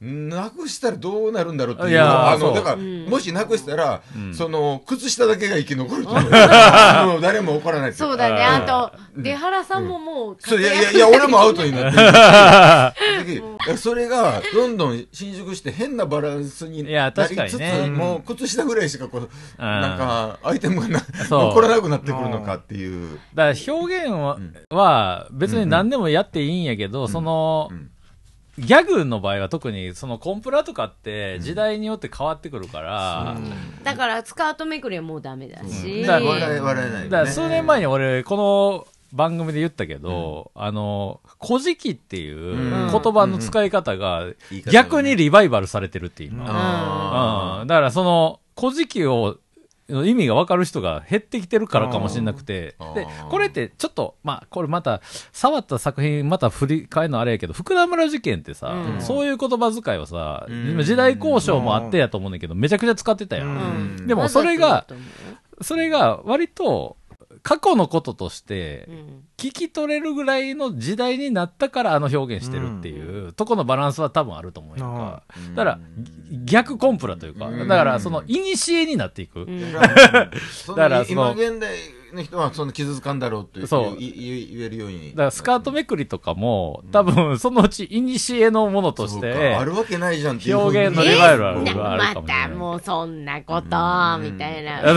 [0.00, 2.00] なくしたらどうなるんだろうっていう。
[2.00, 4.02] あの、だから、もしなくしたら、
[4.34, 6.22] その、靴下だけが生き残ると思う。
[6.22, 8.44] もう 誰も怒らないっていそうだね。
[8.44, 11.90] あと、出原さんももう、そういやいやいや、俺もアウトにな
[12.90, 13.00] って
[13.34, 13.42] る。
[13.78, 19.28] それがどんどん伸縮して変なバランスにいやなりつつ、もう靴下ぐらいしかこう、
[19.58, 21.00] なんかアイテムが
[21.30, 23.18] 残らなくなってくるのかっていう。
[23.34, 24.38] だから表現は,、
[24.70, 27.92] は別に何でもやっていいんやけど、その、ん
[28.58, 33.36] ギャグの場合は特にそのコンプラとかって時代によって変わってくるから、
[33.82, 36.02] だからスカートめくりはもうダメだし。
[36.02, 37.08] だから笑え笑えないよね。
[37.08, 44.26] だから数年前に俺この番組で言ったけど、あの、古事記っていう言葉の使い方が
[44.70, 46.44] 逆にリバイバルされてるって今。
[46.48, 49.38] あうん、だからその古事記をの
[50.06, 52.76] 意味が分かる人が減ってきてるからかもしれなくて。
[52.94, 55.00] でこれってちょっとまあこれまた
[55.32, 59.00] 触った作品また振り返るのあれやけど福田村事件ってさ、うん。
[59.00, 60.82] そういう言葉遣いをさ、うん。
[60.82, 64.06] 時代交渉もあってやと思うねんだけどめちゃくちゃ使ってたやん、うん。
[64.06, 64.86] でもそれが
[65.60, 66.96] それが割と
[67.42, 75.22] 過去のこととしてううん聞き取れるぐらいの時代になったからあの表現してるっていう、とこのバランスは多分あると思うやんか。
[75.36, 75.80] ーだから、
[76.44, 79.40] 逆コンプラというか、うんだからその、いにしえになっていく。
[79.40, 79.88] うん だか
[80.88, 81.76] らその今現代
[82.14, 85.10] の人はその傷つかんだろうっていうそう言い言えるように。
[85.10, 92.48] だからスカートめくりとかも、多分そのうちいにしえのものとして、かあるわけないじゃんっていうふうに表現のリバイバルあるかまもしれない。
[92.48, 94.82] たもうそんなこと、みたいな。
[94.82, 94.94] 嘘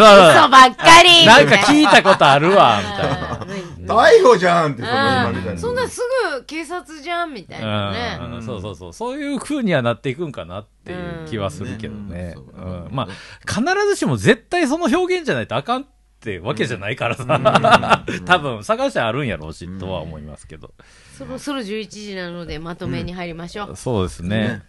[0.50, 3.46] ばっかりなんか聞いたことあるわ、みたいな。
[3.88, 5.58] 逮捕じゃんってその今みたいうんな。
[5.62, 6.02] そんなす
[6.40, 8.20] ぐ警察じゃんみたいなね。
[8.36, 8.94] うんそうそうそう。
[8.94, 12.36] そういう風にはなっていくんかなっていう気はするけどね。
[12.36, 13.08] ううんんそうまあ、
[13.48, 15.86] 必ずしも絶対その表現じゃないとあかんっ
[16.20, 17.26] てわけじゃないからさ。
[18.26, 20.74] 多分探してあるんやろうし、とは思いますけど。
[21.18, 23.76] そろそろ11時なのでまとめに入りましょう。
[23.76, 24.64] そうですね。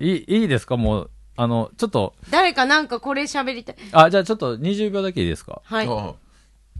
[0.00, 0.76] いい、いいですか？
[0.76, 3.76] もう、あの、ちょっと、誰かなんかこれ喋りたい。
[3.92, 5.60] あ、じゃあちょっと20秒だけいいですか？
[5.64, 5.86] はい。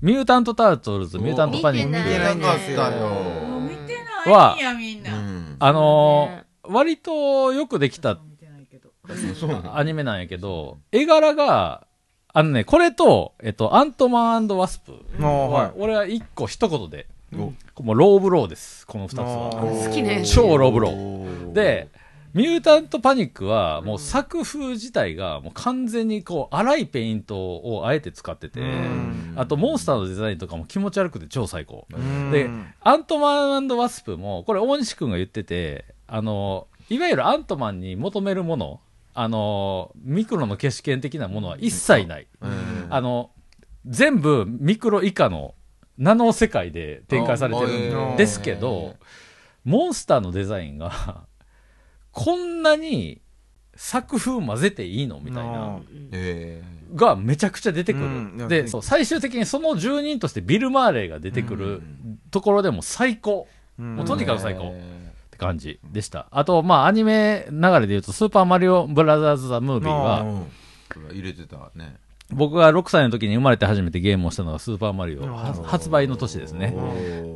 [0.01, 2.13] そミュータントタートルズ、ミュータントパニッ見てクう。
[2.13, 2.35] 見ない。
[2.35, 3.11] てなかったよ。
[3.61, 3.95] 見て
[4.27, 4.59] ない。
[4.61, 8.19] やみんな、うんあのねー割とよくできた
[9.73, 11.87] アニメなんやけど、絵柄が、
[12.35, 19.53] あのね、これと、えっと、アントマンワスプはい、は俺は一個一言で、おもうローブローです、この二つあは。
[19.65, 21.53] ー好きね超ローブロー。
[21.55, 21.89] で、
[22.35, 29.35] ミュータントパニックは、もう作風自体が、もう完全にこう、荒いペイントをあえて使ってて、ん。
[29.37, 31.87] あと、モンスターのデザインとかも気持ち悪くて超最高。
[31.93, 32.31] うん。
[32.31, 38.81] で、アントマンワスプも、これ大西くんが言ってて、あの、いわゆるアントマンに求めるもの、
[39.15, 42.27] あの、ミクロの景色圏的なものは一切ない。
[42.41, 42.87] うん。
[42.91, 43.31] あの、
[43.87, 45.55] 全部ミクロ以下の
[45.97, 48.95] ナノ世界で展開されてるんですけど、
[49.65, 51.27] モンスターのデザインが、
[52.19, 53.21] こんなに
[53.77, 55.79] 作風混ぜていいのみたいな。
[56.11, 56.65] え
[56.97, 58.07] がめちゃくちゃ出てくる。
[58.07, 61.83] うんで、そう、最終的にその住人としてビル・マーレーが出てくる
[62.33, 63.47] ところでも最高。
[63.79, 64.73] うんもうとにかく最高っ
[65.31, 66.27] て感じでした。
[66.33, 70.47] あと、まあ、アニメ流れで言うと、スーパーマリオブラザーズ・ザ・ムービーーは、うん
[71.13, 71.97] 入れてたね。
[72.31, 76.75] 僕が6歳の時に生まれて初めてゲームをしたのがスーパーマリオは発売の年ですね。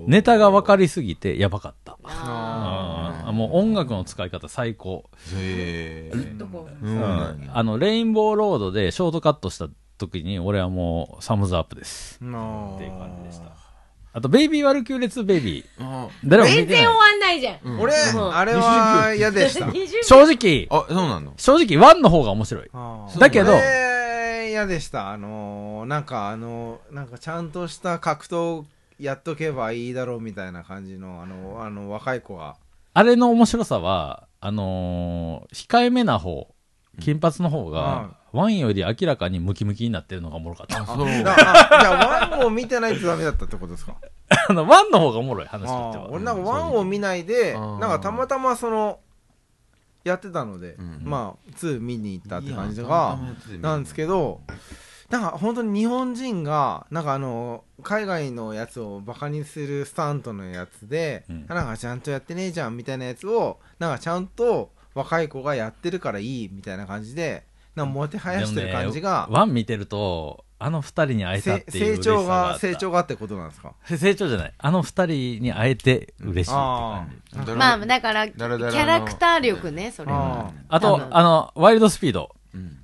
[0.07, 1.97] ネタが分かりすぎてやばかった。
[3.33, 5.05] もう音楽の使い方最高。
[5.35, 6.35] へえ。
[6.37, 9.69] どこうんうんあの、レインボーロードでショートカットした
[9.99, 12.19] 時に、俺はもうサムズアップです。
[12.23, 13.53] なっていう感じでした。
[14.15, 15.65] あと、ベイビーワルキューレツベイビー。
[15.81, 16.69] あ誰も見全。
[16.69, 17.81] 然終わんないじゃん。
[17.81, 19.67] 俺、うんあれは嫌でした。
[19.67, 21.33] 20正直、あ、そうなの？
[21.39, 22.71] 正直、ワンの方が面白い。
[23.19, 25.11] だけど俺嫌でした。
[25.11, 28.65] あのー、なんかあのー、なんかちゃんとした格闘
[28.99, 32.57] やっとけばいいだろうみたいな感じの、あの、あの、若い子が。
[32.95, 36.55] あれの面白さは、あのー控えめな方、
[37.01, 40.83] 金髪の方が、ワンより明らかにムキムキになってるのがおもろかった。
[40.83, 41.07] あ、そう。
[41.07, 43.95] じゃあ、ワンを見てないとダメだったってことですか？
[44.49, 46.05] あの、ワンの方がおもろい話としては。
[46.05, 49.01] あー俺なんかワンを見ないで、なんかたまたまその、
[50.05, 51.03] やってたので、うん。
[51.05, 53.19] まあ、2見に行ったって感じが
[53.61, 54.41] なんですけど、
[55.13, 67.45] なんか本当に日本人が、なんかあの、海外のやつをバカにするスタントのやつで、うんなんかちゃんとやってねえじゃんみたいなやつを、なんかちゃんと若い子がやってるからいいみたいな感じで、
[67.75, 73.75] なんかもてはやしてる感じが、ワン見てると、あの二人に会えたっせていう嬉しさ成長が、があった成長がってことなんですか？
[73.85, 74.55] 成長じゃない。
[74.57, 76.47] あの二人に会えて嬉しいって
[77.37, 77.53] 感じ。
[77.53, 80.53] まあ、だから、キャラクター力ね、それは。
[80.71, 82.35] ああとあの、ワイルドスピード。
[82.55, 82.79] うん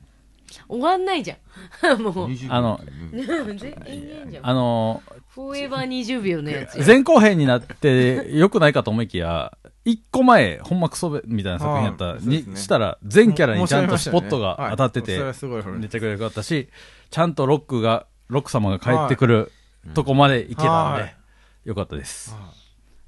[0.68, 1.98] 終わんないじゃん。
[2.02, 2.12] もう。
[2.28, 2.80] 20あの
[3.12, 4.46] 全然延々じゃん。
[4.46, 12.52] あのフォーエバー20秒のやつ前後編になって良くないかと思いきや、一個前、ほんまクソべみたいな作品やったああそうですね。
[12.52, 16.68] にしたら、全キャラにちゃんとスポットが当たっててはいそれは、すごいめちゃくちゃ良かったし、
[17.10, 19.52] ちゃんとロックが、ロック様が帰ってくる
[19.94, 21.16] とこまで行けたんではい、
[21.64, 22.34] よかったです。
[22.34, 22.57] はい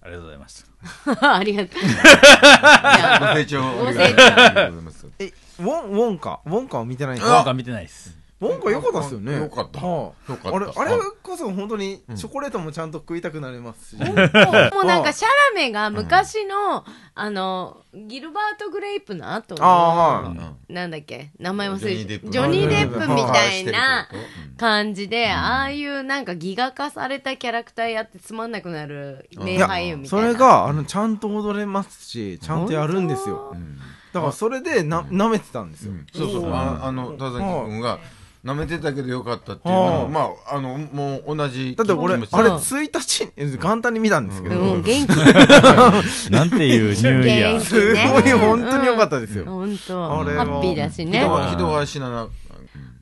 [0.02, 0.64] ありがとうございまし
[1.04, 1.34] た。
[1.36, 1.80] ありがとう。
[1.80, 3.62] いごや清聴。
[3.62, 5.06] ありがとうございます。
[5.18, 6.40] えウォンウォンカ？
[6.46, 7.34] ウォンカを見てないんですか？
[7.36, 8.16] なんか見てないです。
[8.40, 9.36] ウォンカ良かったっすよね。
[9.36, 9.80] よかった。
[9.80, 10.30] はい。
[10.32, 10.56] よかった。
[10.56, 13.98] あれあれこそ本当にチョコレートもちゃんと食いたくなりますし。
[13.98, 20.38] もうなんかシャラメが昔の、あのギルバート・グレイプの後のはい。
[20.38, 21.32] うんなんだっけ？
[21.38, 22.30] 名前忘れてジョニーデップ。
[22.32, 24.56] ジョニー・デップみたいなはい。
[24.56, 30.28] 感じで、ああいうなんかギガ化されたキャラクターやってつまんなくなる名俳優みたいな。
[30.28, 33.50] それがあのちゃんと踊れますしちゃんとやるんですよ。
[33.52, 33.78] うん
[34.12, 35.92] だからそれでな舐めてたんですよ。
[36.12, 36.52] そうそう。
[36.52, 38.00] ああの田崎君が
[38.44, 44.58] 舐めてたけどよかったっていうのはまああのもう同じだって俺あれうん1日にえ元旦に見たんですけど。
[44.58, 45.10] うん元気。
[46.30, 47.60] なんていうニューイヤー。
[47.60, 48.10] すね。
[48.12, 49.44] ごい本当に良かったですよ。
[49.44, 50.20] 本当。
[50.20, 50.46] あれは。
[50.46, 51.20] ハッピーだしね。
[51.20, 52.28] 人は人は死なな。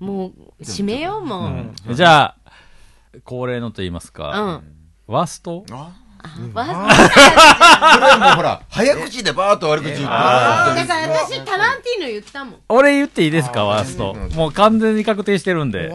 [0.00, 1.24] もう締めよう。
[1.24, 2.36] もう、じゃあ、
[3.24, 4.12] 恒例のと言いますうん。
[4.12, 4.62] か、
[5.06, 5.64] ワースト？
[5.70, 5.92] あ？
[6.52, 12.54] わそれはもうほら早口でバーッと悪口言ってだから私タランティーノ言ったもん。
[12.68, 14.14] 俺言っていいですか、ワースト。
[14.34, 15.88] もう完全に確定してるんで。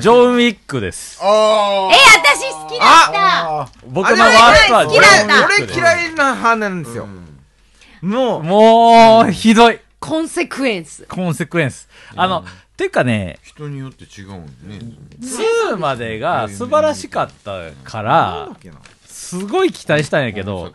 [0.00, 1.18] ジョン・ウィックです。
[1.22, 3.60] あえ私好きだった。
[3.62, 5.72] あ僕のワーストはジョン・ウィック。
[5.72, 5.74] 俺。
[5.74, 7.08] 嫌いな派なんですよ。
[8.02, 9.80] もうもう、ひどい。
[9.98, 11.06] コンセクエンス。
[11.08, 11.88] コンセクエンス。
[12.14, 12.44] あの、
[12.76, 14.80] ていうかね、人によって違うんね。
[15.20, 18.76] 2までが素晴らしかったからだっ、けな
[19.24, 20.74] すごい期待したんやけど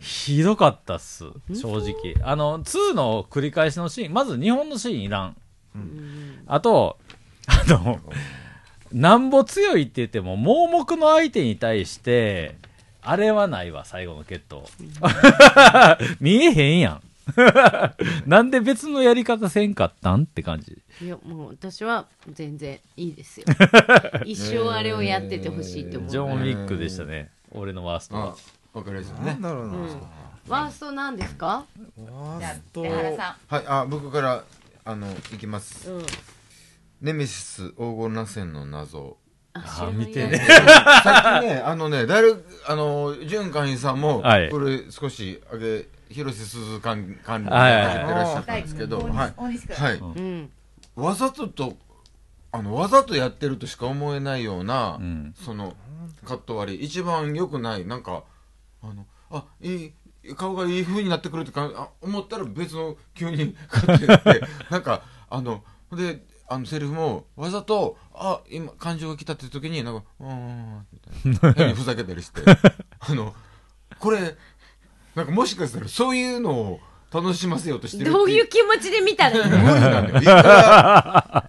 [0.00, 2.16] ひどかったっす、正直。
[2.22, 5.36] あの、2の繰り返しのシーン、まず日本のシーンいらん。
[6.46, 6.98] あと、
[7.46, 8.00] あの、
[8.92, 12.56] なんぼ強いって言っても、盲目の相手に対して、
[13.00, 14.64] あれはないわ、最後の決闘。
[16.20, 17.02] 見えへんやん。
[18.26, 20.78] なんで別のやり方せんかったんって感じ。
[21.00, 23.46] いやもう私は全然いいですよ
[24.24, 27.30] 一生あれをやっててほしいと思う、ジョン・ウィックでしたね。
[27.54, 28.34] 俺のワーストは。
[28.74, 28.78] あ。
[28.78, 29.24] わかりますよね。
[29.26, 29.74] なんだろうな。
[30.48, 31.64] ワーストなんですか？
[31.96, 33.54] ワじゃあースト江原さん。
[33.54, 34.44] はいあ僕から
[34.84, 35.90] あのいきます。
[35.90, 36.06] うん。
[37.00, 39.16] ネメシス黄金螺旋の謎。
[39.54, 40.38] ああ見てね。
[40.38, 42.34] さっきね あのね誰
[42.66, 44.50] あの潤寛員さんもはい。
[44.50, 49.32] これ少し上げ広瀬すず管管理はいはい上げてらっしゃったんですけどはい。
[49.36, 49.94] 大西君はい。
[49.98, 50.50] うん。
[50.96, 51.76] わざとと
[52.54, 55.34] あのわざとやってるとしか思えないような、うん。
[55.44, 55.74] その
[56.24, 56.84] カット割り。
[56.84, 57.84] 一番良くない。
[57.84, 58.22] なんか
[58.80, 59.92] あのあいい
[60.36, 64.40] 顔がいい風になってくるってかあ思ったら別の急にカットやって。
[64.70, 70.86] なんかあのであのセリフもわざとあ今感情が来たって時になんかうーん
[71.24, 71.54] みたいな。
[71.58, 72.40] 変にふざけたりして。
[73.00, 73.34] あの
[73.98, 74.36] これ
[75.16, 76.80] なんかもしかしたらそういうのを
[77.12, 79.58] 楽しませようとしてるどういう気持ちで見たらいいの？
[79.58, 81.43] 無理なんだよ。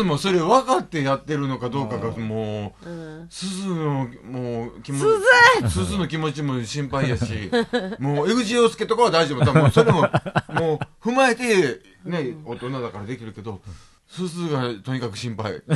[0.00, 4.98] いくら、あの、鈴もそれ分かってやってるのかどうかがもう、うん鈴の、もう、気持
[5.62, 7.50] ち、鈴の気持ちも心配やし、
[7.98, 9.44] もう、江口洋介とかは大丈夫。
[9.44, 10.08] 多分それも、も
[11.02, 13.60] う、踏まえて、ね、大人だからできるけど、
[14.08, 15.60] 鈴がとにかく心配。
[15.68, 15.74] こ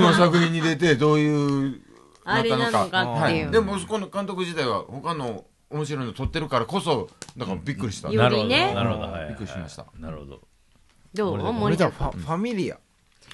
[0.00, 1.80] の作品に出て、どういう、
[2.24, 3.50] あれなのかっていうはい。
[3.52, 8.10] でも、この監督自体は、他の面白いの撮ってるからこそ、だからびっくりした。
[8.10, 9.02] よりねなるほど。
[9.02, 10.40] はいびっくりしましたなるほど。
[11.14, 11.62] どう？
[11.62, 12.78] 俺じゃあファファミリア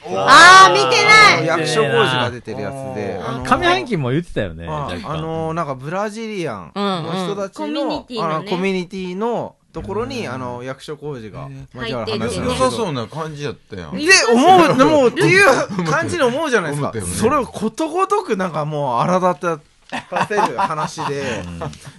[0.07, 1.47] あー見てない。
[1.47, 4.67] 役所広司が出てるやつであーあの上半期も言ってたよね。
[4.69, 8.05] ああのーなんかブラジリアンの人たちの,、うんうん。
[8.05, 8.35] コミュニティのね。
[8.35, 13.97] あのコミュニティのところに、あの役所広司が交わる話良入っててねさそうな感じやったやん。
[13.97, 17.01] で思うでも っていう感じに思うじゃないですか、ね。
[17.01, 21.43] それをことごとくなんかもう荒立たせる話で。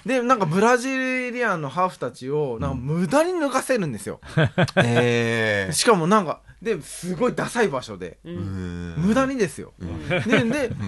[0.05, 0.89] でなんかブラジ
[1.31, 4.19] リアンのハーフたちをなんか無駄に抜かせるんですよ、
[4.77, 8.17] えしかもなんかですごいダサい場所で。
[8.25, 8.95] うえん。
[8.97, 9.73] 無駄にですよ、
[10.09, 10.71] でで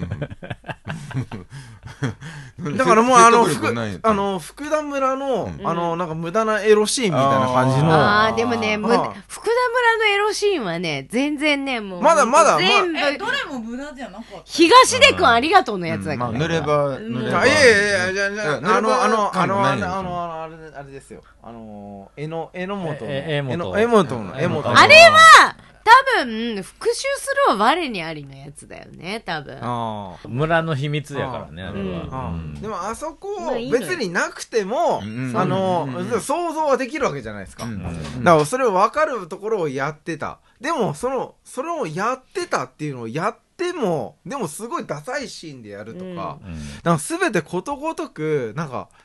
[2.77, 3.67] だからもうあの福
[4.01, 7.93] あの福田村の、あのなんか無駄なエロシーンみたいな感じの。
[7.93, 9.13] あーでもね、むあー。
[9.27, 12.01] 福田村のエロシーンはね、全然ね、もう。
[12.01, 14.41] まだまだ全部、えどれも無駄じゃなかった？
[14.45, 16.25] 東出くんありがとうのやつだけど。
[16.25, 21.21] まあ塗れば塗ればあいやいやいやじゃあじゃああのあのあ感のあないよのあのあのあれあれですよ。
[21.43, 23.11] あのえのえのもとの。
[23.11, 29.59] ええもとのえもとあれは多分復讐するは我にありのやつだよね多分。
[29.61, 32.09] あ村の秘密やからねあれうん。
[32.11, 33.87] あは、でもあそこまあいいのよ。
[33.87, 35.31] 別になくても、うん。
[35.35, 36.21] あの、うん。
[36.21, 37.83] 想像はできるわけじゃないですか、うん。
[38.23, 40.39] だからそれを分かるところをやってた。
[40.59, 46.53] でもそのそれをやってたっていうのをやってもでもすごいダサいシーンでやるとか,、うん。
[46.83, 49.04] なんか全てことごとくなんかうん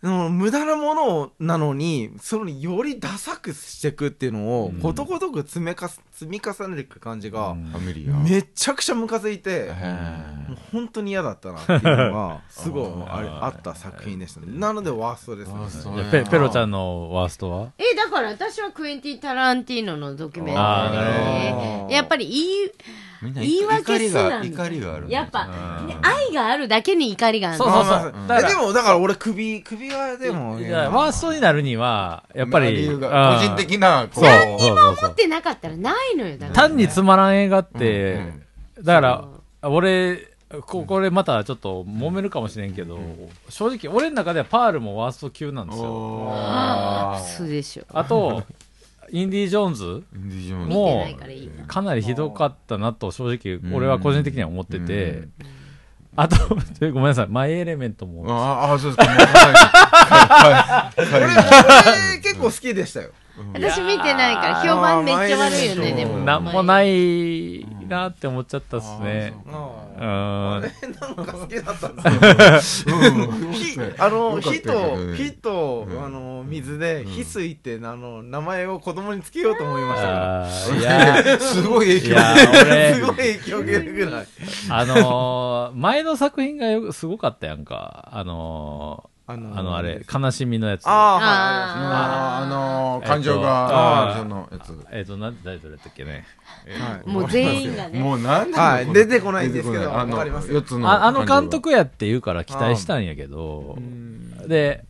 [0.00, 4.80] 無駄なものなのにそれによりダサくしていくっていうのをうん。
[4.80, 9.74] ことごとく積めかす積み重ねていく感じが、めちゃくちゃムカついて、へも
[10.50, 14.46] うー本当に嫌だったなっていうのが すごいあった作品でしたね。
[14.48, 15.54] なのでワーストですね。
[15.58, 17.72] ワーストじゃあペペロちゃんのワーストは？
[17.78, 22.70] えだから私はクエンティン・タランティーノのドキュメンタリどーやっぱり言い
[23.22, 24.64] みんな言い訳すながみたいな。
[24.64, 25.48] 怒りがあるやっぱ、
[25.80, 25.86] うん。
[25.88, 28.12] ね愛があるだけに怒りがあるそうそうそう。
[28.12, 34.24] だからえでもだから俺首首輪でもいやワーストになるにはやっぱり理由が個人的なこう。
[34.24, 34.34] そう。
[34.34, 38.14] そうそうそう持ってなかったらないのよだから単につまらん映画って、
[38.76, 38.84] うん。
[38.84, 39.24] だから
[39.62, 40.28] 俺
[40.66, 42.98] ここれまたちょっと揉めるかもしれんけど、
[43.50, 45.84] 正直俺の中ではパールもワースト級なんですよ。
[45.84, 47.18] おー。
[47.20, 47.84] そうでしょ。
[47.92, 48.42] あと
[49.10, 49.84] インディ・ジョーンズ？
[50.14, 50.68] インディ・ジョーンズ。
[50.68, 51.14] 見てない
[51.66, 51.94] かな。
[51.94, 55.32] りひどかったなと正直俺は個人的には思ってて、うん。
[56.16, 56.36] あと
[56.92, 57.26] ごめんなさい。
[57.28, 58.24] マイ・エレメントも。
[58.28, 59.08] ああそうです。
[59.08, 59.26] かもうはい。
[59.26, 61.34] はい俺はい
[62.12, 63.10] 俺結構好きでしたよ。
[63.54, 66.18] 私見てないから評判めっちゃ悪いよねでも。
[66.18, 69.34] なんもないなって思っちゃったっすね。
[69.46, 70.62] うあん。
[70.62, 71.16] ー。
[71.16, 72.94] なんか好きだったんですよ
[73.98, 76.04] あの火とよ火とうん。
[76.04, 80.74] あの水で翡翠ってあの名前を子供につけようと思いました。
[80.76, 82.16] いやすごい影響。
[82.94, 84.26] すごい影響を受けるぐらい。
[84.70, 88.08] あのー前の作品がよすごかったやんか。
[88.12, 90.86] あのあーあのあれ、悲しみのやつ。
[90.86, 91.22] ああはい
[92.44, 94.18] あのー感情えっとがあー。
[94.18, 94.86] そのやつ。
[94.90, 96.24] えっ、と、なんてタイトルやったっけね。
[96.80, 97.08] はい。
[97.08, 98.00] もう全員がね。
[98.00, 98.92] もうなんだはい。
[98.92, 99.94] 出てこないんですけど。
[99.94, 103.76] あのああの監督やって言うから期待したんやけど。
[103.76, 104.48] う、ん。
[104.48, 104.84] で、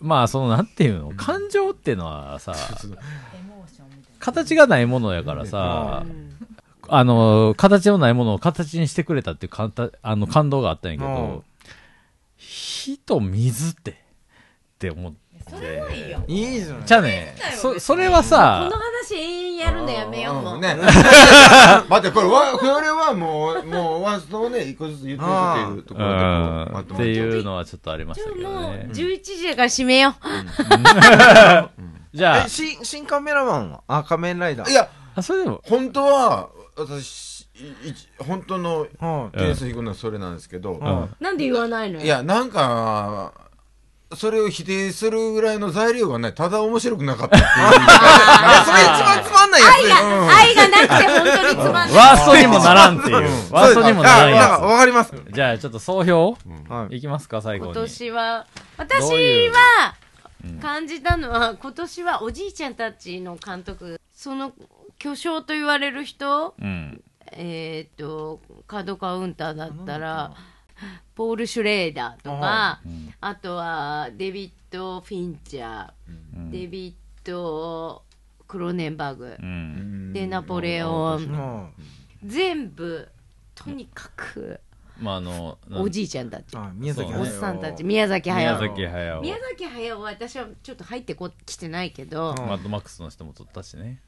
[0.00, 2.54] まあ、その、なんていうの、感情っていうのはさ、
[4.18, 6.28] 形がないものやからさう、ん。
[6.88, 11.14] あの、形のないものを形にしてくれたっていうかんたあの感動があったんやけうん。
[11.14, 11.44] ど、
[12.68, 13.94] 火と水って、っ
[14.78, 15.18] て思って。
[15.50, 16.22] なそれはいいよ。
[16.26, 20.58] いいじゃないじゃあね、そ、それはこさの、話永遠やるのやめようもう。
[20.60, 20.76] ね。
[21.88, 28.88] 待ってこれわこれはもうもうワンストをね一個ずつ言っていくっていうところっていうのはちょっとありましたけどね。
[28.92, 30.12] 11時だから閉めよう。
[32.16, 33.82] じゃえ新新カメラマンは？
[33.86, 34.70] あ仮面ライダー。
[34.70, 34.82] いや
[35.14, 37.27] あ、あ、それでも、本当は私
[38.18, 39.38] 本当のはい。
[39.38, 41.14] 点数引くのはそれなんですけど、うん。
[41.20, 42.04] なんで言わないのよ。
[42.04, 43.32] いやなんか
[44.14, 46.34] それを否定するぐらいの材料がない。
[46.34, 47.52] ただ面白くなかったっていう。
[48.64, 49.50] それ一番つまん。
[49.50, 51.94] ないやつ愛が愛がなくて本当につまんない。
[51.94, 53.14] ワーストにもならんっていう。
[53.52, 55.10] ワーストにもならんやわかります。
[55.10, 55.32] つ。
[55.32, 56.38] じゃあ、ちょっと総評？
[56.68, 56.96] はい。
[56.96, 57.80] いきますか、最後今に。
[57.82, 58.46] 年は
[58.78, 59.94] ど私は
[60.62, 64.52] 感じたのは今年はおじいちゃんたちの監督その
[64.98, 67.02] 巨匠と言われる人うん。
[67.32, 70.34] えっ、と角川ウンターだったら
[71.14, 75.90] ポール・シュレーダーとかうんあとはデビッド・フィンチャー、
[76.36, 76.50] うん。
[76.50, 78.02] デビッド・
[78.46, 79.36] クローネンバーグ。
[79.38, 80.12] う、ん。
[80.12, 81.22] でナポレオン。
[81.22, 81.68] うん
[82.24, 83.08] 全部
[83.54, 84.60] とにかく
[85.00, 86.56] まあ、あの、おじいちゃんたち。
[86.56, 87.84] あ宮崎おっさんたち。
[87.84, 88.58] 宮崎駿。
[88.58, 89.20] 宮崎駿。
[89.20, 92.46] 宮崎駿は私はちょっと入ってこきてないけど、うん。
[92.48, 94.00] マッドマックスの人も撮ったしね。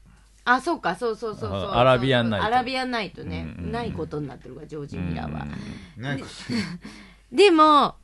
[0.43, 1.59] あそうかそうそうそうそう。
[1.69, 2.45] あアラビアンナイト。
[2.47, 3.71] アラビアンナイトね、うんうんうん。
[3.71, 5.45] ないことになってるからジョージ・ミラーは、
[5.97, 6.19] なん。
[6.19, 6.25] か
[7.31, 7.95] でも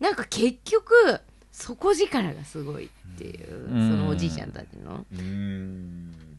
[0.00, 1.20] なんか結局
[1.52, 3.90] 底力がすごいっていう、うん。
[3.90, 5.06] そのおじいちゃんたちの。
[5.12, 6.38] うーん。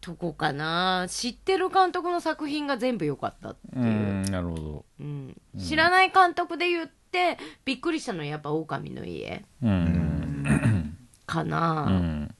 [0.00, 1.06] とこかな。
[1.08, 3.82] 知ってる監督の作品が全部良かったっていう。
[3.82, 4.84] う、ん、なるほど。
[5.00, 5.36] うん。
[5.58, 9.44] 知らない監督で言ってびっくりしたのはやっぱ「狼の家。
[9.62, 12.34] うん。」かな、うん。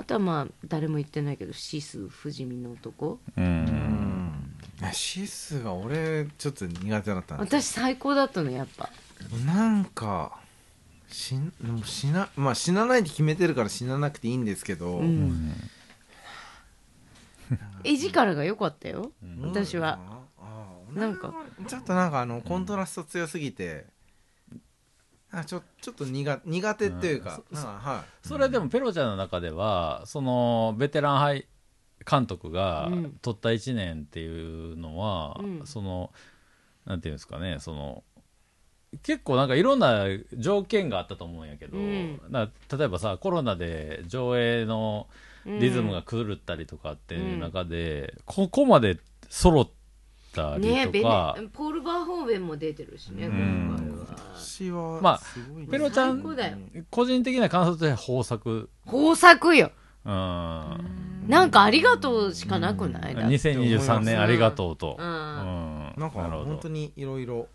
[0.00, 3.18] あとはまあ誰も言ってないけどシス不死身の男。
[3.36, 3.40] う。
[3.40, 3.44] うん。
[3.44, 4.56] ん
[4.94, 8.88] シスが俺ちょっと苦手だったんです私最高だったのやっぱ。
[9.44, 10.38] なんか
[11.10, 15.52] 死んでも死なまあ死なないって決めてるから死ななくていいんですけど、うん。
[17.84, 19.12] 絵力が良かったよ。
[19.22, 19.50] うん。
[19.50, 19.98] 私は。
[20.08, 21.34] ああなんか
[21.68, 23.84] ちょっとなんかあのコントラスト強すぎて、
[25.32, 27.56] あちょちょっと苦苦手っていうか、うん。
[27.56, 31.46] なんかはそれはでもペロちゃんの中ではそのベテラン俳
[32.08, 33.18] 監督がうん。
[33.22, 35.66] 取った1年っていうのは、うん。
[35.66, 36.10] その
[36.86, 38.02] なんていうんですかねその
[39.02, 40.06] 結構なんかいろんな
[40.36, 42.20] 条件があったと思うんやけど、うん。
[42.28, 45.06] な例えばさコロナで上映の
[45.46, 49.68] リズムが狂ったりとかっていう中で、ここまで揃っ
[50.34, 53.30] たりとか、ポール・バーホーベンも出てるしね、ん。
[53.30, 54.20] 今回は。
[54.34, 55.20] 私はまあ
[55.70, 56.22] ペロちゃん
[56.90, 59.72] 個人的な感想としては豊作、豊作よ。
[60.02, 60.10] うん、
[61.28, 63.14] なんかありがとうしかなくない？
[63.14, 63.36] だって。
[63.36, 65.06] 2023年ありがとうと、うん。
[65.06, 67.48] うんなんか本当にいろいろ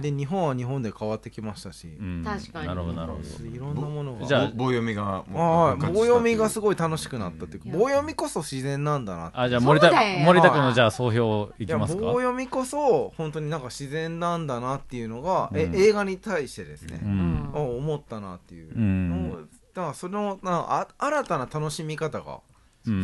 [0.00, 1.86] で日本は日本で変わってきましたし。
[1.86, 2.22] うん。
[2.24, 2.68] 確かに。
[2.68, 3.46] なるほどなるほど。
[3.46, 4.26] いろんなものが。
[4.26, 9.38] じゃあ棒読みが棒読みがすごい楽しくなったっていうか棒読みこそ自然なんだなって。
[9.38, 9.90] あじゃあ森田
[10.24, 12.00] 森田君のじゃあ総評いいや棒きますか？
[12.00, 15.76] 読みこそ本当になんか自然なんだなっていうのが、えうん。
[15.76, 17.50] 映画に対してですねう、ん。
[17.54, 19.48] あ思ったなっていう、うん。
[19.74, 22.40] だからそのなあ新たな楽しみ方がうん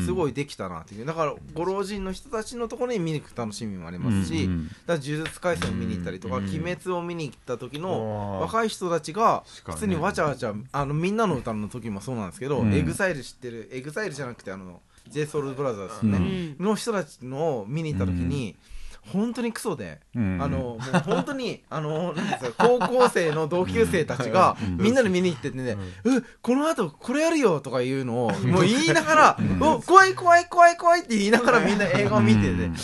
[0.04, 1.06] すごいできたなっていう。
[1.06, 8.42] だからご老人の人たちのところに見に行く楽しみもありますし、うんうんだから呪術廻戦を見に行ったりとか、うん鬼滅を見に行った時あのー。
[8.42, 12.74] 若い人たちが普通にわちゃわちゃあのみんなの歌の時もそうなんですけど、うん。
[12.74, 18.56] エグザイル知ってるエグザイルじゃなくてあの j ソ o u l b r o t h e r うね、の人たちのを見に行った時に、
[19.12, 20.42] 本当にクソで、うん。
[20.42, 32.54] あのもう本当にあのなんですか 高校生の同級生たちがみんなで見に行っててね「うこの後これやるよ」とかいうのをもう言いながら「お怖い怖い怖い怖い」って言いながらみんな映画を見てて。
[32.54, 32.74] でも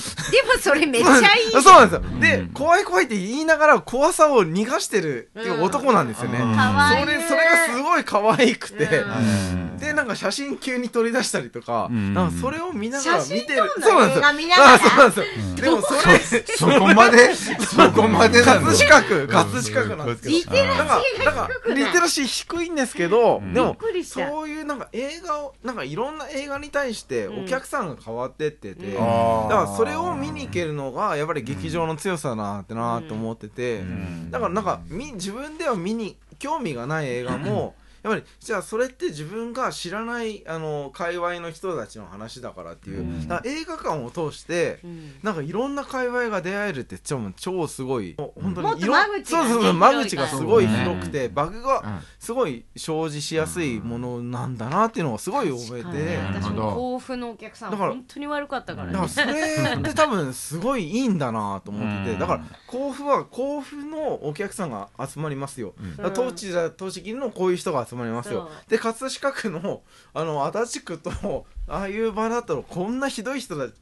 [0.60, 2.20] それめっちゃいいそうなんですよ。
[2.20, 6.38] で、怖い怖いって言いながら怖さを逃がしてるっていう男なんですよね。
[6.38, 6.56] うん。
[6.56, 7.04] かわいい。
[7.04, 9.76] それ、それがすごい可愛くて、うん。
[9.78, 12.14] で、なんか写真急に撮り出したりとか、うん。
[12.14, 13.62] なんかそれを見ながら写見てる。
[13.76, 14.18] 真撮んのそうなんですよ。
[14.18, 14.74] 映画見ながら。
[14.74, 15.24] あそうなんですよ。
[15.56, 20.34] でもそれ、そこまでそこまでなんだ葛飾区、葛飾区なんですけど。
[20.34, 21.78] リテラシなんか、ーなんかが低くない？
[21.78, 23.54] リテラシー低いんですけど、うん。
[23.54, 28.94] でもそういうなんか映画をなんかいろんな映画に対してお客さんが変わってってて、うん。
[28.94, 34.30] だからそれを見に行けるのがやっぱり劇場の強さだなってなって思ってて、ん。
[34.30, 43.28] だからなんかみ自分では見に興味がない映画もやっぱりじゃあそれって自分が知らないあの界隈の人たちの話だからっていう、うん。
[43.28, 45.14] だから映画館を通して、うん。
[45.22, 48.94] なんかいろんな界隈が出会えるって超超すごい本当にいろ
[49.24, 56.24] そうそうそう間口がすごい広くてバグがすごい生じしやすいものなんだなっていうのをすごい覚えて、うん。
[56.42, 58.92] 私も甲府のお客さんだから本当に悪かったからね。
[58.92, 62.18] だからそれって多分すごいいいんだなと思ってて、うん。
[62.18, 68.48] だから甲府は甲府のお客さんが集まりますよ、だから当地だ栃木のこういう人が集まりますよ。
[68.68, 69.82] で葛飾区の
[70.14, 73.74] あの足立区とああいう場だとこんなひどい人たち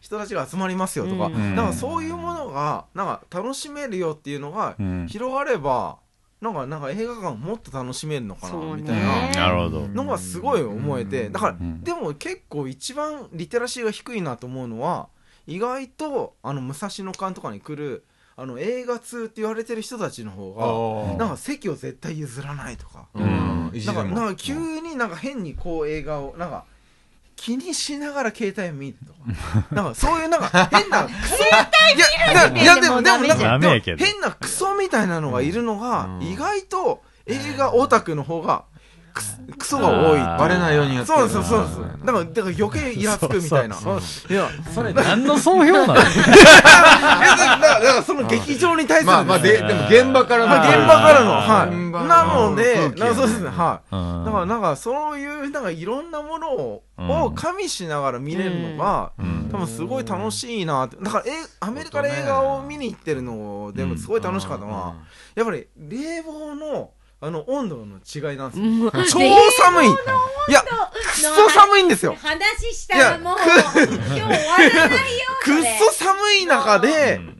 [0.00, 1.56] 人たちが集まりますよとか、うん。
[1.56, 5.06] だからそういうものがなんか楽しめるよっていうのがうん。
[5.08, 5.98] 広がれば
[6.40, 9.30] なんかなんか映画館もっと楽しめるのかなみたいな。
[9.30, 9.88] なるほど。
[9.88, 11.82] のがすごい思えてだから、ん。
[11.82, 15.08] でも結構一番リテラシーが低いなと思うのは
[15.46, 18.04] 意外とあの武蔵野館とかに来る
[18.38, 20.52] あの映画通って言われてる人たちの方
[21.14, 23.72] がなんか席を絶対譲らないとか、うん。
[23.86, 26.66] なんかなんか急になんか変にこう映画をなんか
[27.34, 29.74] 気にしながら携帯を見るとか。
[29.74, 31.16] なんかそういうなんか変な携
[31.86, 36.22] 帯見るいやいやでもでもなんか変なクソみたいなのがいるのがうん。
[36.22, 38.64] 意外と映画オタクの方が
[39.16, 41.84] クスクソが多いバレないようにやってるそうそうそうそう。
[42.04, 43.74] だからだから余計イラつくみたいな。
[43.74, 50.48] そうそういやそれ何の総評なのだからだからその劇場に対するまあまあででも現場からの。
[50.48, 51.74] まあ現場からのはい。
[51.74, 53.94] 現場なのでなそうですねはい。
[53.94, 54.24] うん。
[54.26, 57.10] だからなんかそういうなんかいろんなものを,、うん。
[57.22, 59.48] を加味しながら見れるのが、うん。
[59.50, 60.96] 多分すごい楽しいなって。
[61.00, 64.96] だからえアメリカで映画を見に行ってるのでもすごい楽しかったのは、
[65.34, 66.90] やっぱり冷房の
[67.20, 68.90] あの温度の違いなんですよ、うん。
[69.06, 69.18] 超
[69.62, 69.88] 寒い。
[69.88, 72.14] いやくそ寒いんですよ。
[72.14, 77.36] 話したらもう 今日終わらないよくっそ寒い中でうん。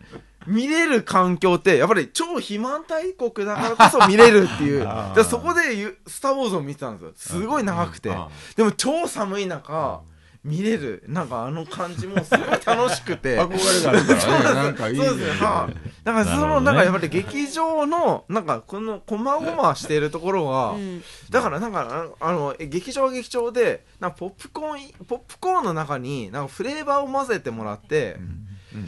[0.47, 4.89] 見れる環境ってやっぱり超肥満大国だからこそ見れるっていう。
[5.29, 7.41] そこでゆ「スター・ウォーズ」を見てたんですよ。
[7.41, 8.11] すごい長くて。
[8.11, 10.01] あでも超寒い中
[10.47, 11.03] 見れる。
[11.09, 13.37] なんかあの感じもすごい楽しくて。
[13.43, 14.55] 憧れがあるからね。
[14.55, 15.41] なんかいいそうです。
[15.41, 15.75] ねはい。
[16.05, 16.67] だからそのね。
[16.67, 21.03] なんかやっぱり劇場のなんかこのこまごましているところが、うん。
[21.31, 28.17] だからなんかああのえ劇場は劇場でなポップコーンポップコーンの中になんかフレーバーを混ぜてもらって、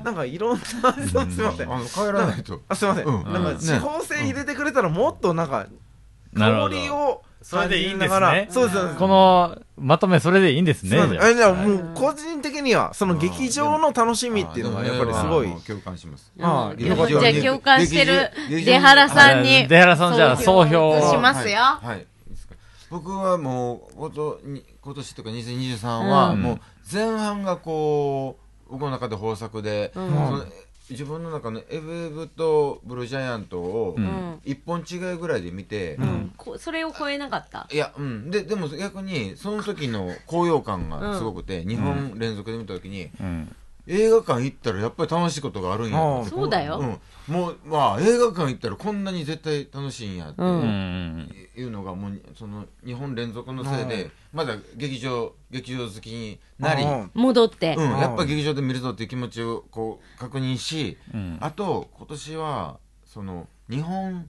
[0.04, 1.72] なんかいろんなそうすいません。
[1.72, 2.62] あの帰らないと。
[2.68, 3.32] あすいません、うん。
[3.32, 3.58] なんかうん。
[3.58, 5.66] 地方性入れてくれたらもっとなんか
[6.36, 8.98] 香りをそれでいいんです感じながらねそうですそうです。
[8.98, 10.90] このまとめそれでいいんですね。
[10.90, 11.24] じゃあ。
[11.26, 15.52] あじゃあもう個人的にはその劇場の楽しみっていうのがやっぱりすごい。
[15.66, 16.32] 共感します。
[16.40, 16.78] あうん。
[16.78, 16.96] じゃあ
[17.42, 21.10] 共感してる出原さんあに出原さんじゃあ総評を。
[21.10, 21.58] しますよ。
[21.58, 22.06] はい、
[22.90, 26.42] 僕はもうことに今年とか2023はうん。
[26.42, 26.60] もう
[26.92, 28.36] 前半がこ
[28.68, 30.52] う僕の中で豊作で、うん
[30.90, 34.04] 自分の中のエブブとブルージャイアントをうん。
[34.04, 36.32] うん一本違いぐらいで見て、うん。
[36.36, 37.66] こそれを超えなかった？
[37.70, 38.30] いや、うん。
[38.30, 43.54] で、でも逆に、その時の高揚感がすごくて、2本連続で見た時に、うん。
[43.88, 47.34] 映画館行ったらやっぱり楽しいことがあるんやああそうだようん。
[47.34, 50.42] もう、まあ、映画館行ったらこんなに絶対楽しいんやって。
[50.42, 61.38] いうのが、もう、その、2本連続のせいで、まだ劇場、劇場好きになり、うん戻ってうん、やっぱ劇場で見るぞっていう気持ちをこう確認し、うん。
[61.40, 64.28] あと今年はその日本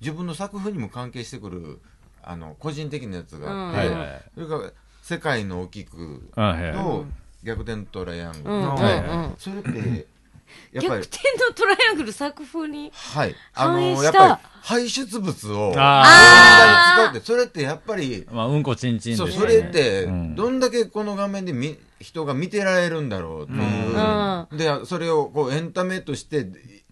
[0.00, 1.80] 自分の作風にも関係してくる
[2.22, 4.30] あの個人的なやつがあって。
[4.34, 4.72] それから
[5.02, 6.30] 「世界の大きく」。
[6.34, 7.06] と
[7.42, 10.06] 「逆転トライアングル」うんうんはいうんそれって
[10.72, 11.02] やっぱり。
[11.02, 13.34] 逆転のトライアングル作風にはい。
[13.54, 20.34] あ反映しのやったぱり排出物をあ使うってそれってやっぱりまあ、うんこちんちんですそうそれってうん。
[20.34, 24.58] どんだけこの画面でみ人が見てられるんだろうっていう、うん。
[24.58, 26.46] でそれをこうエンタメとして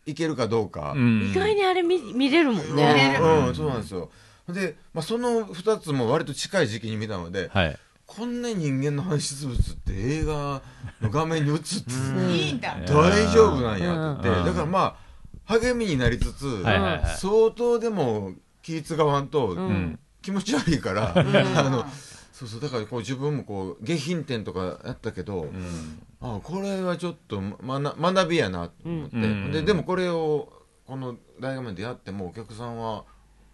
[0.06, 1.30] いけるかどうか、うん。
[1.30, 3.18] 意外にあれ見見れるもんうんね。
[3.20, 4.10] うん、そうなんですよ。
[4.48, 7.78] で、まあ、その2つも割と近い時期に見たので、はい。
[8.06, 10.62] こんな人間の排出物って映画
[11.00, 12.76] の画面に映っていいんだ。
[12.86, 15.06] 大丈夫なんやってだからまあ
[15.46, 17.16] 励みになりつつ、はいはいはい。
[17.18, 18.32] 相当でも
[18.62, 19.98] 気使わんと、うん。
[20.22, 21.84] 気持ち悪いから、 あの
[22.32, 26.02] そうそうだからこう自分もこう下品点とかやったけど、うん。
[26.20, 29.52] あこれはちょっとまな学びやなと思って、うん。
[29.52, 30.52] ででもこれを
[30.86, 33.04] この大画面でやってもお客さんは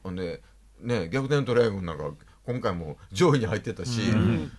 [0.03, 0.42] ほんで
[0.80, 2.11] ね逆転トライアングルなんか
[2.47, 4.51] 今回も上位に入ってたし、うん。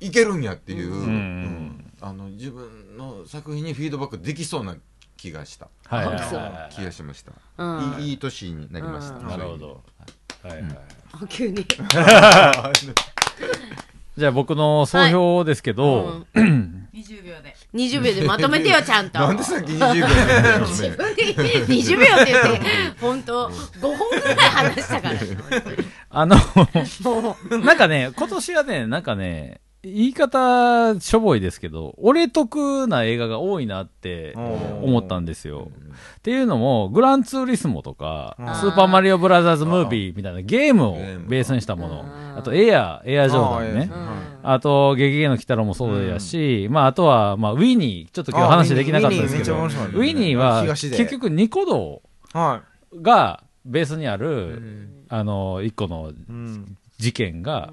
[0.00, 0.96] いけるんやっていう、ん。
[0.96, 1.92] うん。
[2.00, 4.76] あの自分の作品にフィードバックできそうな
[5.16, 5.68] 気がした。
[5.86, 6.38] はいはいそう。
[6.38, 8.00] は気がしました、うん。
[8.00, 9.26] いい年になりました、うん。
[9.26, 9.28] い。
[9.28, 9.82] なるほど。
[10.42, 10.78] はいはい。
[11.12, 11.64] あ急に
[14.18, 17.54] じゃあ僕の総評ですけど、20秒で。
[17.72, 19.20] 20秒でまとめてよちゃんと。
[19.20, 21.34] なんでさっき20秒なんだよ自分で。
[21.66, 22.60] 20秒って言って。
[23.00, 25.20] 本当5本ぐらい話したから。
[26.10, 26.36] あの、
[27.62, 29.60] なんかね、今年はね、なんかね、
[29.94, 34.34] 言い方しょぼいですけど、俺得な映画が多いなって
[34.82, 35.70] 思ったんですよ。
[36.18, 40.94] っていうのも、グランツーリスモとか、スーパーマリオブラザーズムービーみたいなゲームを
[41.28, 42.04] ベースにしたもの。
[42.36, 42.42] あ。
[42.42, 43.90] と、エア、エアジョーダンね
[44.42, 44.60] あ。
[44.60, 52.62] と、ゲゲゲの鬼太郎もそうやし、まあ、あとは、まあ、ウィニー、ちょっと今日話できなかったですけど、ウィニーは、結局、ニコ動は
[53.00, 56.76] がベースにある、いあの、一個のうん。
[56.98, 57.72] 事件が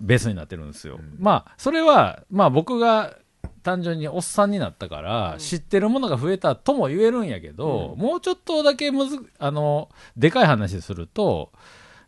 [0.00, 1.00] ベースになってるんですよ。
[1.18, 3.16] まあ、それは、まあ僕が
[3.62, 11.52] 単純におっさんになったから、知ってるものが増えたとも言えるんやけど、もうちょっとだけむず、あの、でかい話すると、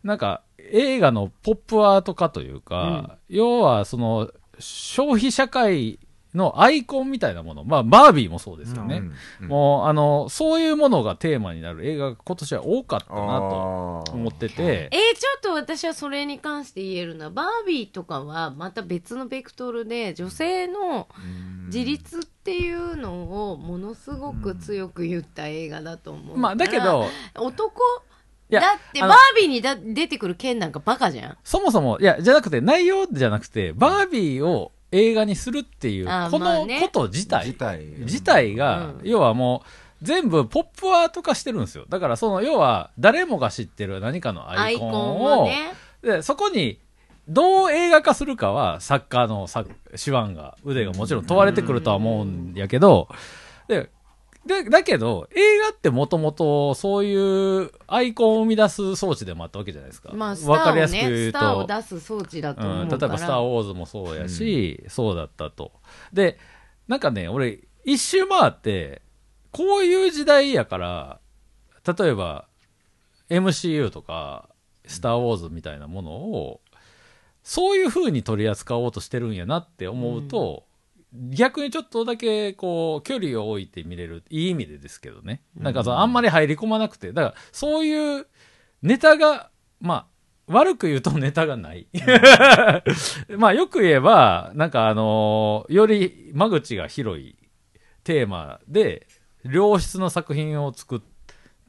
[0.03, 5.99] なんか映画のポップアート化というか、要はその消費社会
[6.33, 9.01] のアイコンみたいなもの、まあバービーもそうですよね。
[9.41, 14.89] うんもう、あの、そういうものがテーマになる映画が今年は多かったなと思ってて。
[14.91, 21.07] え、ー、ちょっと私はそれに関して言えるのはバービーとかはまた別のベクトルで女性の
[21.65, 27.05] 自立っていうのをものすごく強く言った映画だと思うからまあだけど、
[27.35, 27.81] 男
[28.49, 31.37] いやだってバービーにだ出てくる剣なんかバカじゃん。
[31.43, 36.81] そもそも、いや、じゃなくて、内容じゃなくて、バービーを映画にするっていう、あーこのまあね。
[36.81, 37.85] こと自体、自体。
[37.99, 39.01] 自体が、うん。
[39.03, 41.85] 要はもう、全部ポップアート化してるんですよ。
[41.89, 45.73] だから、その、要は、誰もが知ってる何かのアイコンアイコンを、をね。
[46.01, 46.79] で、そこに、
[47.27, 49.63] どう映画化するかは、サッカーのさ
[50.03, 53.09] 手腕が、腕がもちろん問われてくるとは思うんやけど、
[53.67, 53.89] で、
[54.49, 60.11] で、だけど、映画ってもともとそういうアイコンを生み出す装置でもあったわけじゃないですか。
[60.11, 65.71] まあスターをわかりやすく言うねスターをと、出す装置だとうん、思うから、例えば「スター・ウォーズ」もそうやし、そうだったと。
[66.11, 66.39] で、
[66.87, 69.03] なんかね、俺、一周回って、
[69.51, 71.19] こういう時代やから、
[71.85, 72.47] 例えば、
[73.29, 74.49] MCU とか、
[74.87, 76.61] スター・ウォーズみたいなものを、
[77.43, 80.65] そういう風に取り扱おうとしてるんやなって思うと、
[81.13, 84.23] 逆にちょっとだけ、こう、距離を置いて見れる。
[84.29, 85.41] いい意味でですけどね。
[85.55, 88.27] なんかその、あんまり入り込まなくて、だから、そういう
[88.81, 89.49] ネタが、
[89.81, 90.07] まあ、
[90.49, 91.87] 悪く言うとネタがない。
[93.37, 97.35] まあ、よく言えば、なんかあのーより間口が広い
[98.03, 99.07] テーマで、
[99.43, 100.99] 良質の作品を作っ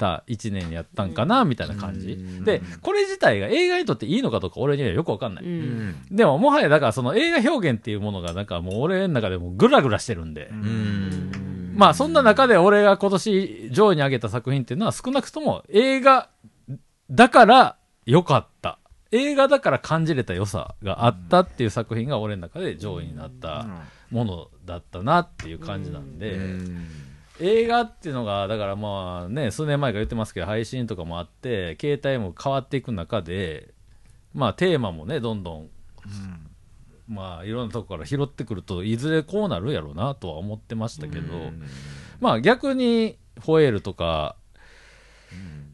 [0.01, 2.18] た一年やったんかな、みたいな感じ。
[2.42, 5.44] で、これ自体が映画にとっていいのかどうか俺にはよくわかんない。
[5.44, 5.55] ううん
[5.90, 10.48] んでも、もはやだからその映画表現っていうものがなんかもう俺の中でもグラグラしてるんで。
[10.51, 11.30] うん
[11.76, 16.28] まあそんな中で俺が今年上位に上げた作品っていうのは少なくとも映画
[17.11, 17.76] だから
[18.07, 18.78] 良かった。
[19.12, 23.66] 映画だから感じれた良さがあったっていう作品が俺の中で上位になった
[24.11, 26.86] ものだったなっていう感じなんで、うん
[27.41, 33.72] 映画っていうのがだからまあね数年前から言ってますけど配信とかもあって携帯も変わっていく中で
[34.34, 35.70] まあテーマもねどんどん
[37.09, 41.51] まあいろんなとこから拾ってくるといずれこうなるやろうなとは思ってましたけど、
[42.20, 44.36] まあ逆にフォエールとか、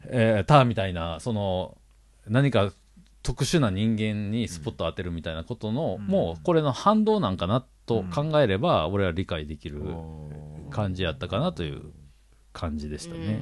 [0.05, 1.77] えーターみたいなその
[2.27, 2.71] 何か
[3.21, 9.81] 特殊な人間にスポット当てるみたいなことの、もうこれの反動なんかなと考えれば、俺は理解できる
[10.69, 11.81] 感じやったかなという
[12.53, 13.41] 感じでしたね。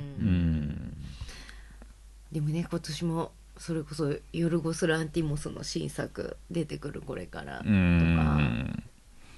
[2.31, 8.83] でもね今年もそれこそヨルゴス・ランティモスの新作出てくるこれからとか、うん。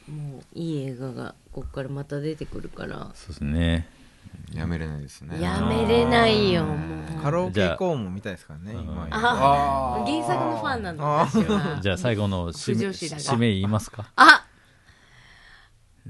[0.07, 3.87] もういい映画がこっからまた出てくるから、そうですね。
[4.53, 5.41] やめれないですね。
[5.41, 6.75] やめれないよも
[7.19, 7.21] う。
[7.21, 11.79] カラオケ行こうも見たいですからね今あ原作のファンなの私は。
[11.83, 14.05] じゃあ最後の締め締め言いますか？
[14.15, 14.36] あ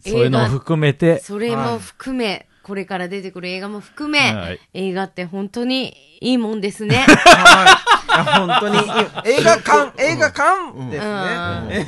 [0.02, 4.60] そういうのも含めて、それも含め、これから出てくる映画も含め、はい。
[4.74, 7.06] 映画って本当にいいもんですね。
[7.08, 7.98] はい。
[8.40, 8.78] 本当に。
[9.24, 11.68] 映画館映画館ですうん。
[11.70, 11.86] ね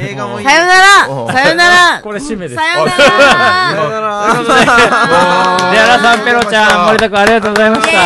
[0.00, 1.32] 映画もいいさよなら。
[1.32, 2.56] さよならこれ締めです。
[2.56, 3.88] さよなさよら。
[3.88, 7.90] ならデアラさん、ペロちゃん、森田君ありがとうございました。
[7.90, 7.98] イエ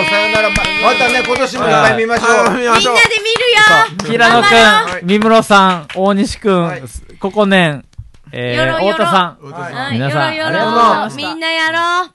[0.00, 0.10] ーイ。
[0.10, 0.48] さよなら。
[0.50, 2.28] ままたね今年もいっぱい見ましょう。
[2.30, 2.62] はい。
[2.62, 4.18] 見ましょうみんなで見るよ。
[4.18, 6.82] 平野頑張くん、三室さん、大西くんはい、
[7.20, 7.84] ここねん、
[8.32, 9.94] えー、よろよろ太田さん、はい。
[9.94, 12.10] 皆さんよろよろありがとうございましたみんなやろう。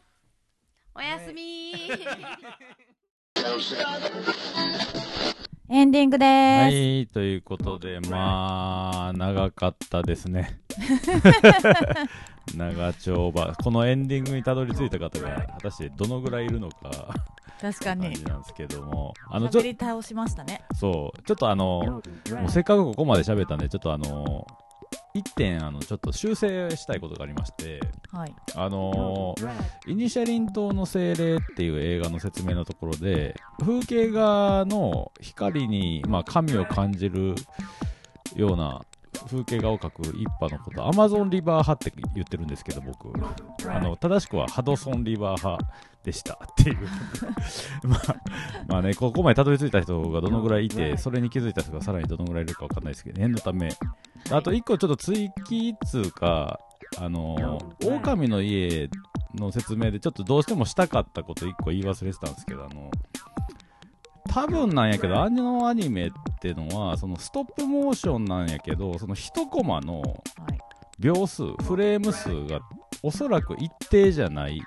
[0.96, 1.72] おやすみ。
[5.74, 6.76] エンディングです。
[6.76, 10.60] い、ということで、まあ、長かったですね。
[12.58, 13.56] 長丁場。
[13.56, 17.16] このエンディングにたどり着いた方が、果たしてどのぐらいいるのか、
[17.62, 18.08] 確かに。
[18.08, 18.26] 感じ。
[18.26, 20.66] なんですけども、あの、ちょっ喋り倒しましたね。
[20.72, 22.02] と、そう、ちょっとあの、
[22.32, 24.46] もうせっかくここまで喋ったんで、ちょっとあの、
[25.14, 27.82] 一点、あの、ちょっと修正したいことがありまして、
[28.12, 28.36] はい。
[28.56, 29.36] あの
[29.88, 37.36] イニシャリン島の精霊っていう映画の説明のところで、風景画の光に、まあ、神を感じる
[38.36, 38.86] ような
[39.28, 43.12] 風景画を描く一派のこと、アマゾンリバー派って言ってるんですけど、僕。
[43.70, 45.74] あの、正しくはハドソンリバー派
[46.04, 46.78] でしたっていう。
[47.88, 48.16] まあ、
[48.68, 53.70] まあね、ここまでたどり着いた人がどのぐらいいて、それに気づいた人がさらにどのぐらいいるかわかんないですけど、念のため。
[54.32, 56.60] あと一個ちょっと追記っつうか、
[56.98, 58.90] あのー、狼の家
[59.36, 62.90] の説明でちょっとどうしてもしたかったこと一個言い忘れてたんですけど、あの、
[64.30, 70.16] 多分なんやけど、あのアニメっていうのは、そのストップモーションなんやけど、その一コマのはい。
[71.00, 72.62] 秒数、フレーム数が
[73.02, 74.62] おそらく一定じゃない。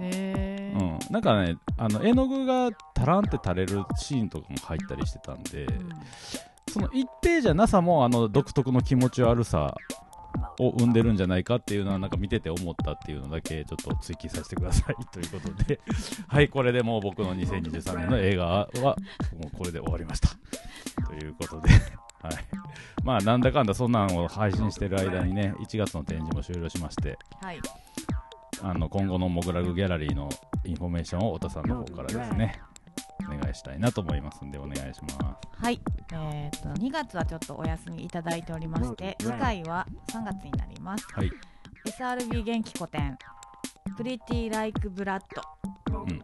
[0.00, 0.80] へー。
[0.80, 0.98] うん。
[1.12, 5.88] なんかね、あの、絵の具がタランって垂れるシーンとかも入ったりしてたんで、うん
[6.74, 9.76] その一定じゃなさもあの独特の気持ち悪さ
[10.58, 15.80] を生んでるんじゃないかっていうのはなんか見てて思ったっていうのだけちょっと追記させてくださいということで
[16.26, 18.96] はいこれでもう僕の2023年の映画はも
[19.52, 20.30] うこれで終わりました
[21.06, 21.70] ということで
[22.22, 22.34] はい
[23.04, 27.60] まあなんだかんだそんなんを配信してる間にね1月の展示も終了しましてはい。
[28.62, 30.28] あの今後のモグラグギャラリーの
[30.64, 32.60] インフォメーションを太田さんの方からですね
[33.26, 35.80] お願いしたいなと思いますんでお願いしますはい。
[36.12, 41.06] えっと、2月はちょっとお休みいただいておりまして、次回は3月になります。
[41.12, 41.30] はい
[41.86, 43.18] SRBGENk 個展、
[43.96, 45.94] Pretty Like Blood。
[45.94, 46.20] うん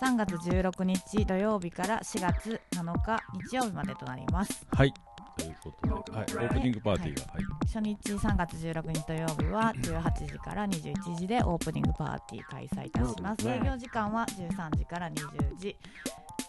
[0.00, 4.66] 3月16日土曜日から4月7日日曜日までとなります。
[4.72, 4.94] はい
[5.40, 7.44] ということで、はい、オープニングパーティーが、はい。
[7.66, 13.48] 初日3月16日土曜日は18時から21時でオープニングパーティー開催いたします。
[13.48, 15.76] 営業時間は13時から20時。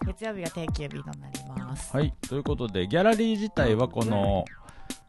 [0.05, 1.95] 月曜日が定休日となります。
[1.95, 4.45] はい、ということで、ギャラリー自体はこの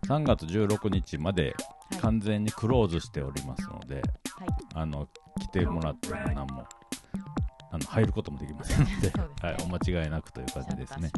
[0.07, 1.55] 3月16日まで
[1.91, 2.01] はい。
[2.01, 4.03] 完全にクローズしておりますので、はい。
[4.74, 5.09] あの
[5.41, 6.64] 来てもらっても何も
[7.72, 11.10] あの入ることもできませんので ねはい、お間違いなくという感じですね。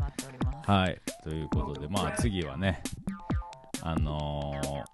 [0.65, 2.81] はい、ということで、まあ次はね、
[3.83, 4.85] あのー、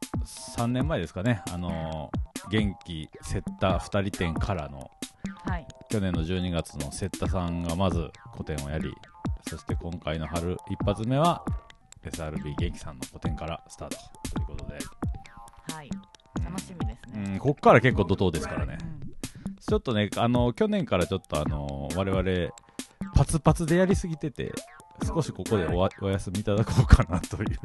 [0.58, 4.90] 3年前ですかね、あのー元気セッター2人展からの
[5.44, 5.66] はい。
[5.88, 8.92] 去年の12月のセッタさんがまず個展をやり
[9.48, 11.44] そして今回の春一発目は
[12.04, 13.96] SRB 元気さんの個展からスタート
[14.34, 14.78] ということで、
[15.74, 15.90] はい。
[16.44, 17.36] 楽しみですうね。
[17.36, 18.89] ん、こっから結構怒涛ですからねうん
[19.70, 22.52] ちょっとね、あの、去年からちょっとあの、我々、
[23.14, 24.52] パツパツでやりすぎてて、
[25.06, 27.56] 少しここでおお休みいただこうかなという、ね、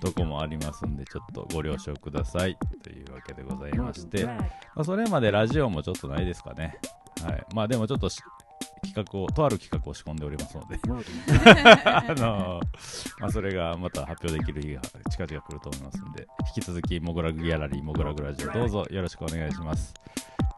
[0.00, 2.58] とこもありますんで、ちょっとご了承ください。
[2.82, 4.42] というわけでございまして、ま
[4.74, 6.80] あ、それまでラジオもちょっとないですかね。
[7.24, 7.46] はい。
[7.54, 10.80] まあでもちょっと企画を、とある企画を仕込んでおりますので。
[11.86, 16.26] あのー、まあ、それがまた発表できる日が近々来ると思いますんで、
[16.56, 19.94] 引き続き、モグラグギャラリー、モグラグラジオ、どうぞよろしくお願いします。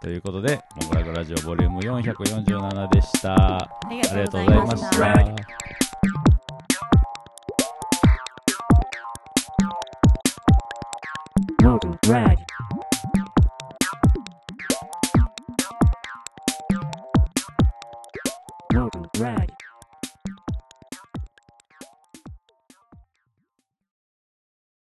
[0.02, 3.36] ということで、モグラグラジオボリューム447でした。
[3.36, 4.98] ありがとうございました。
[11.62, 12.51] Morgan Rag.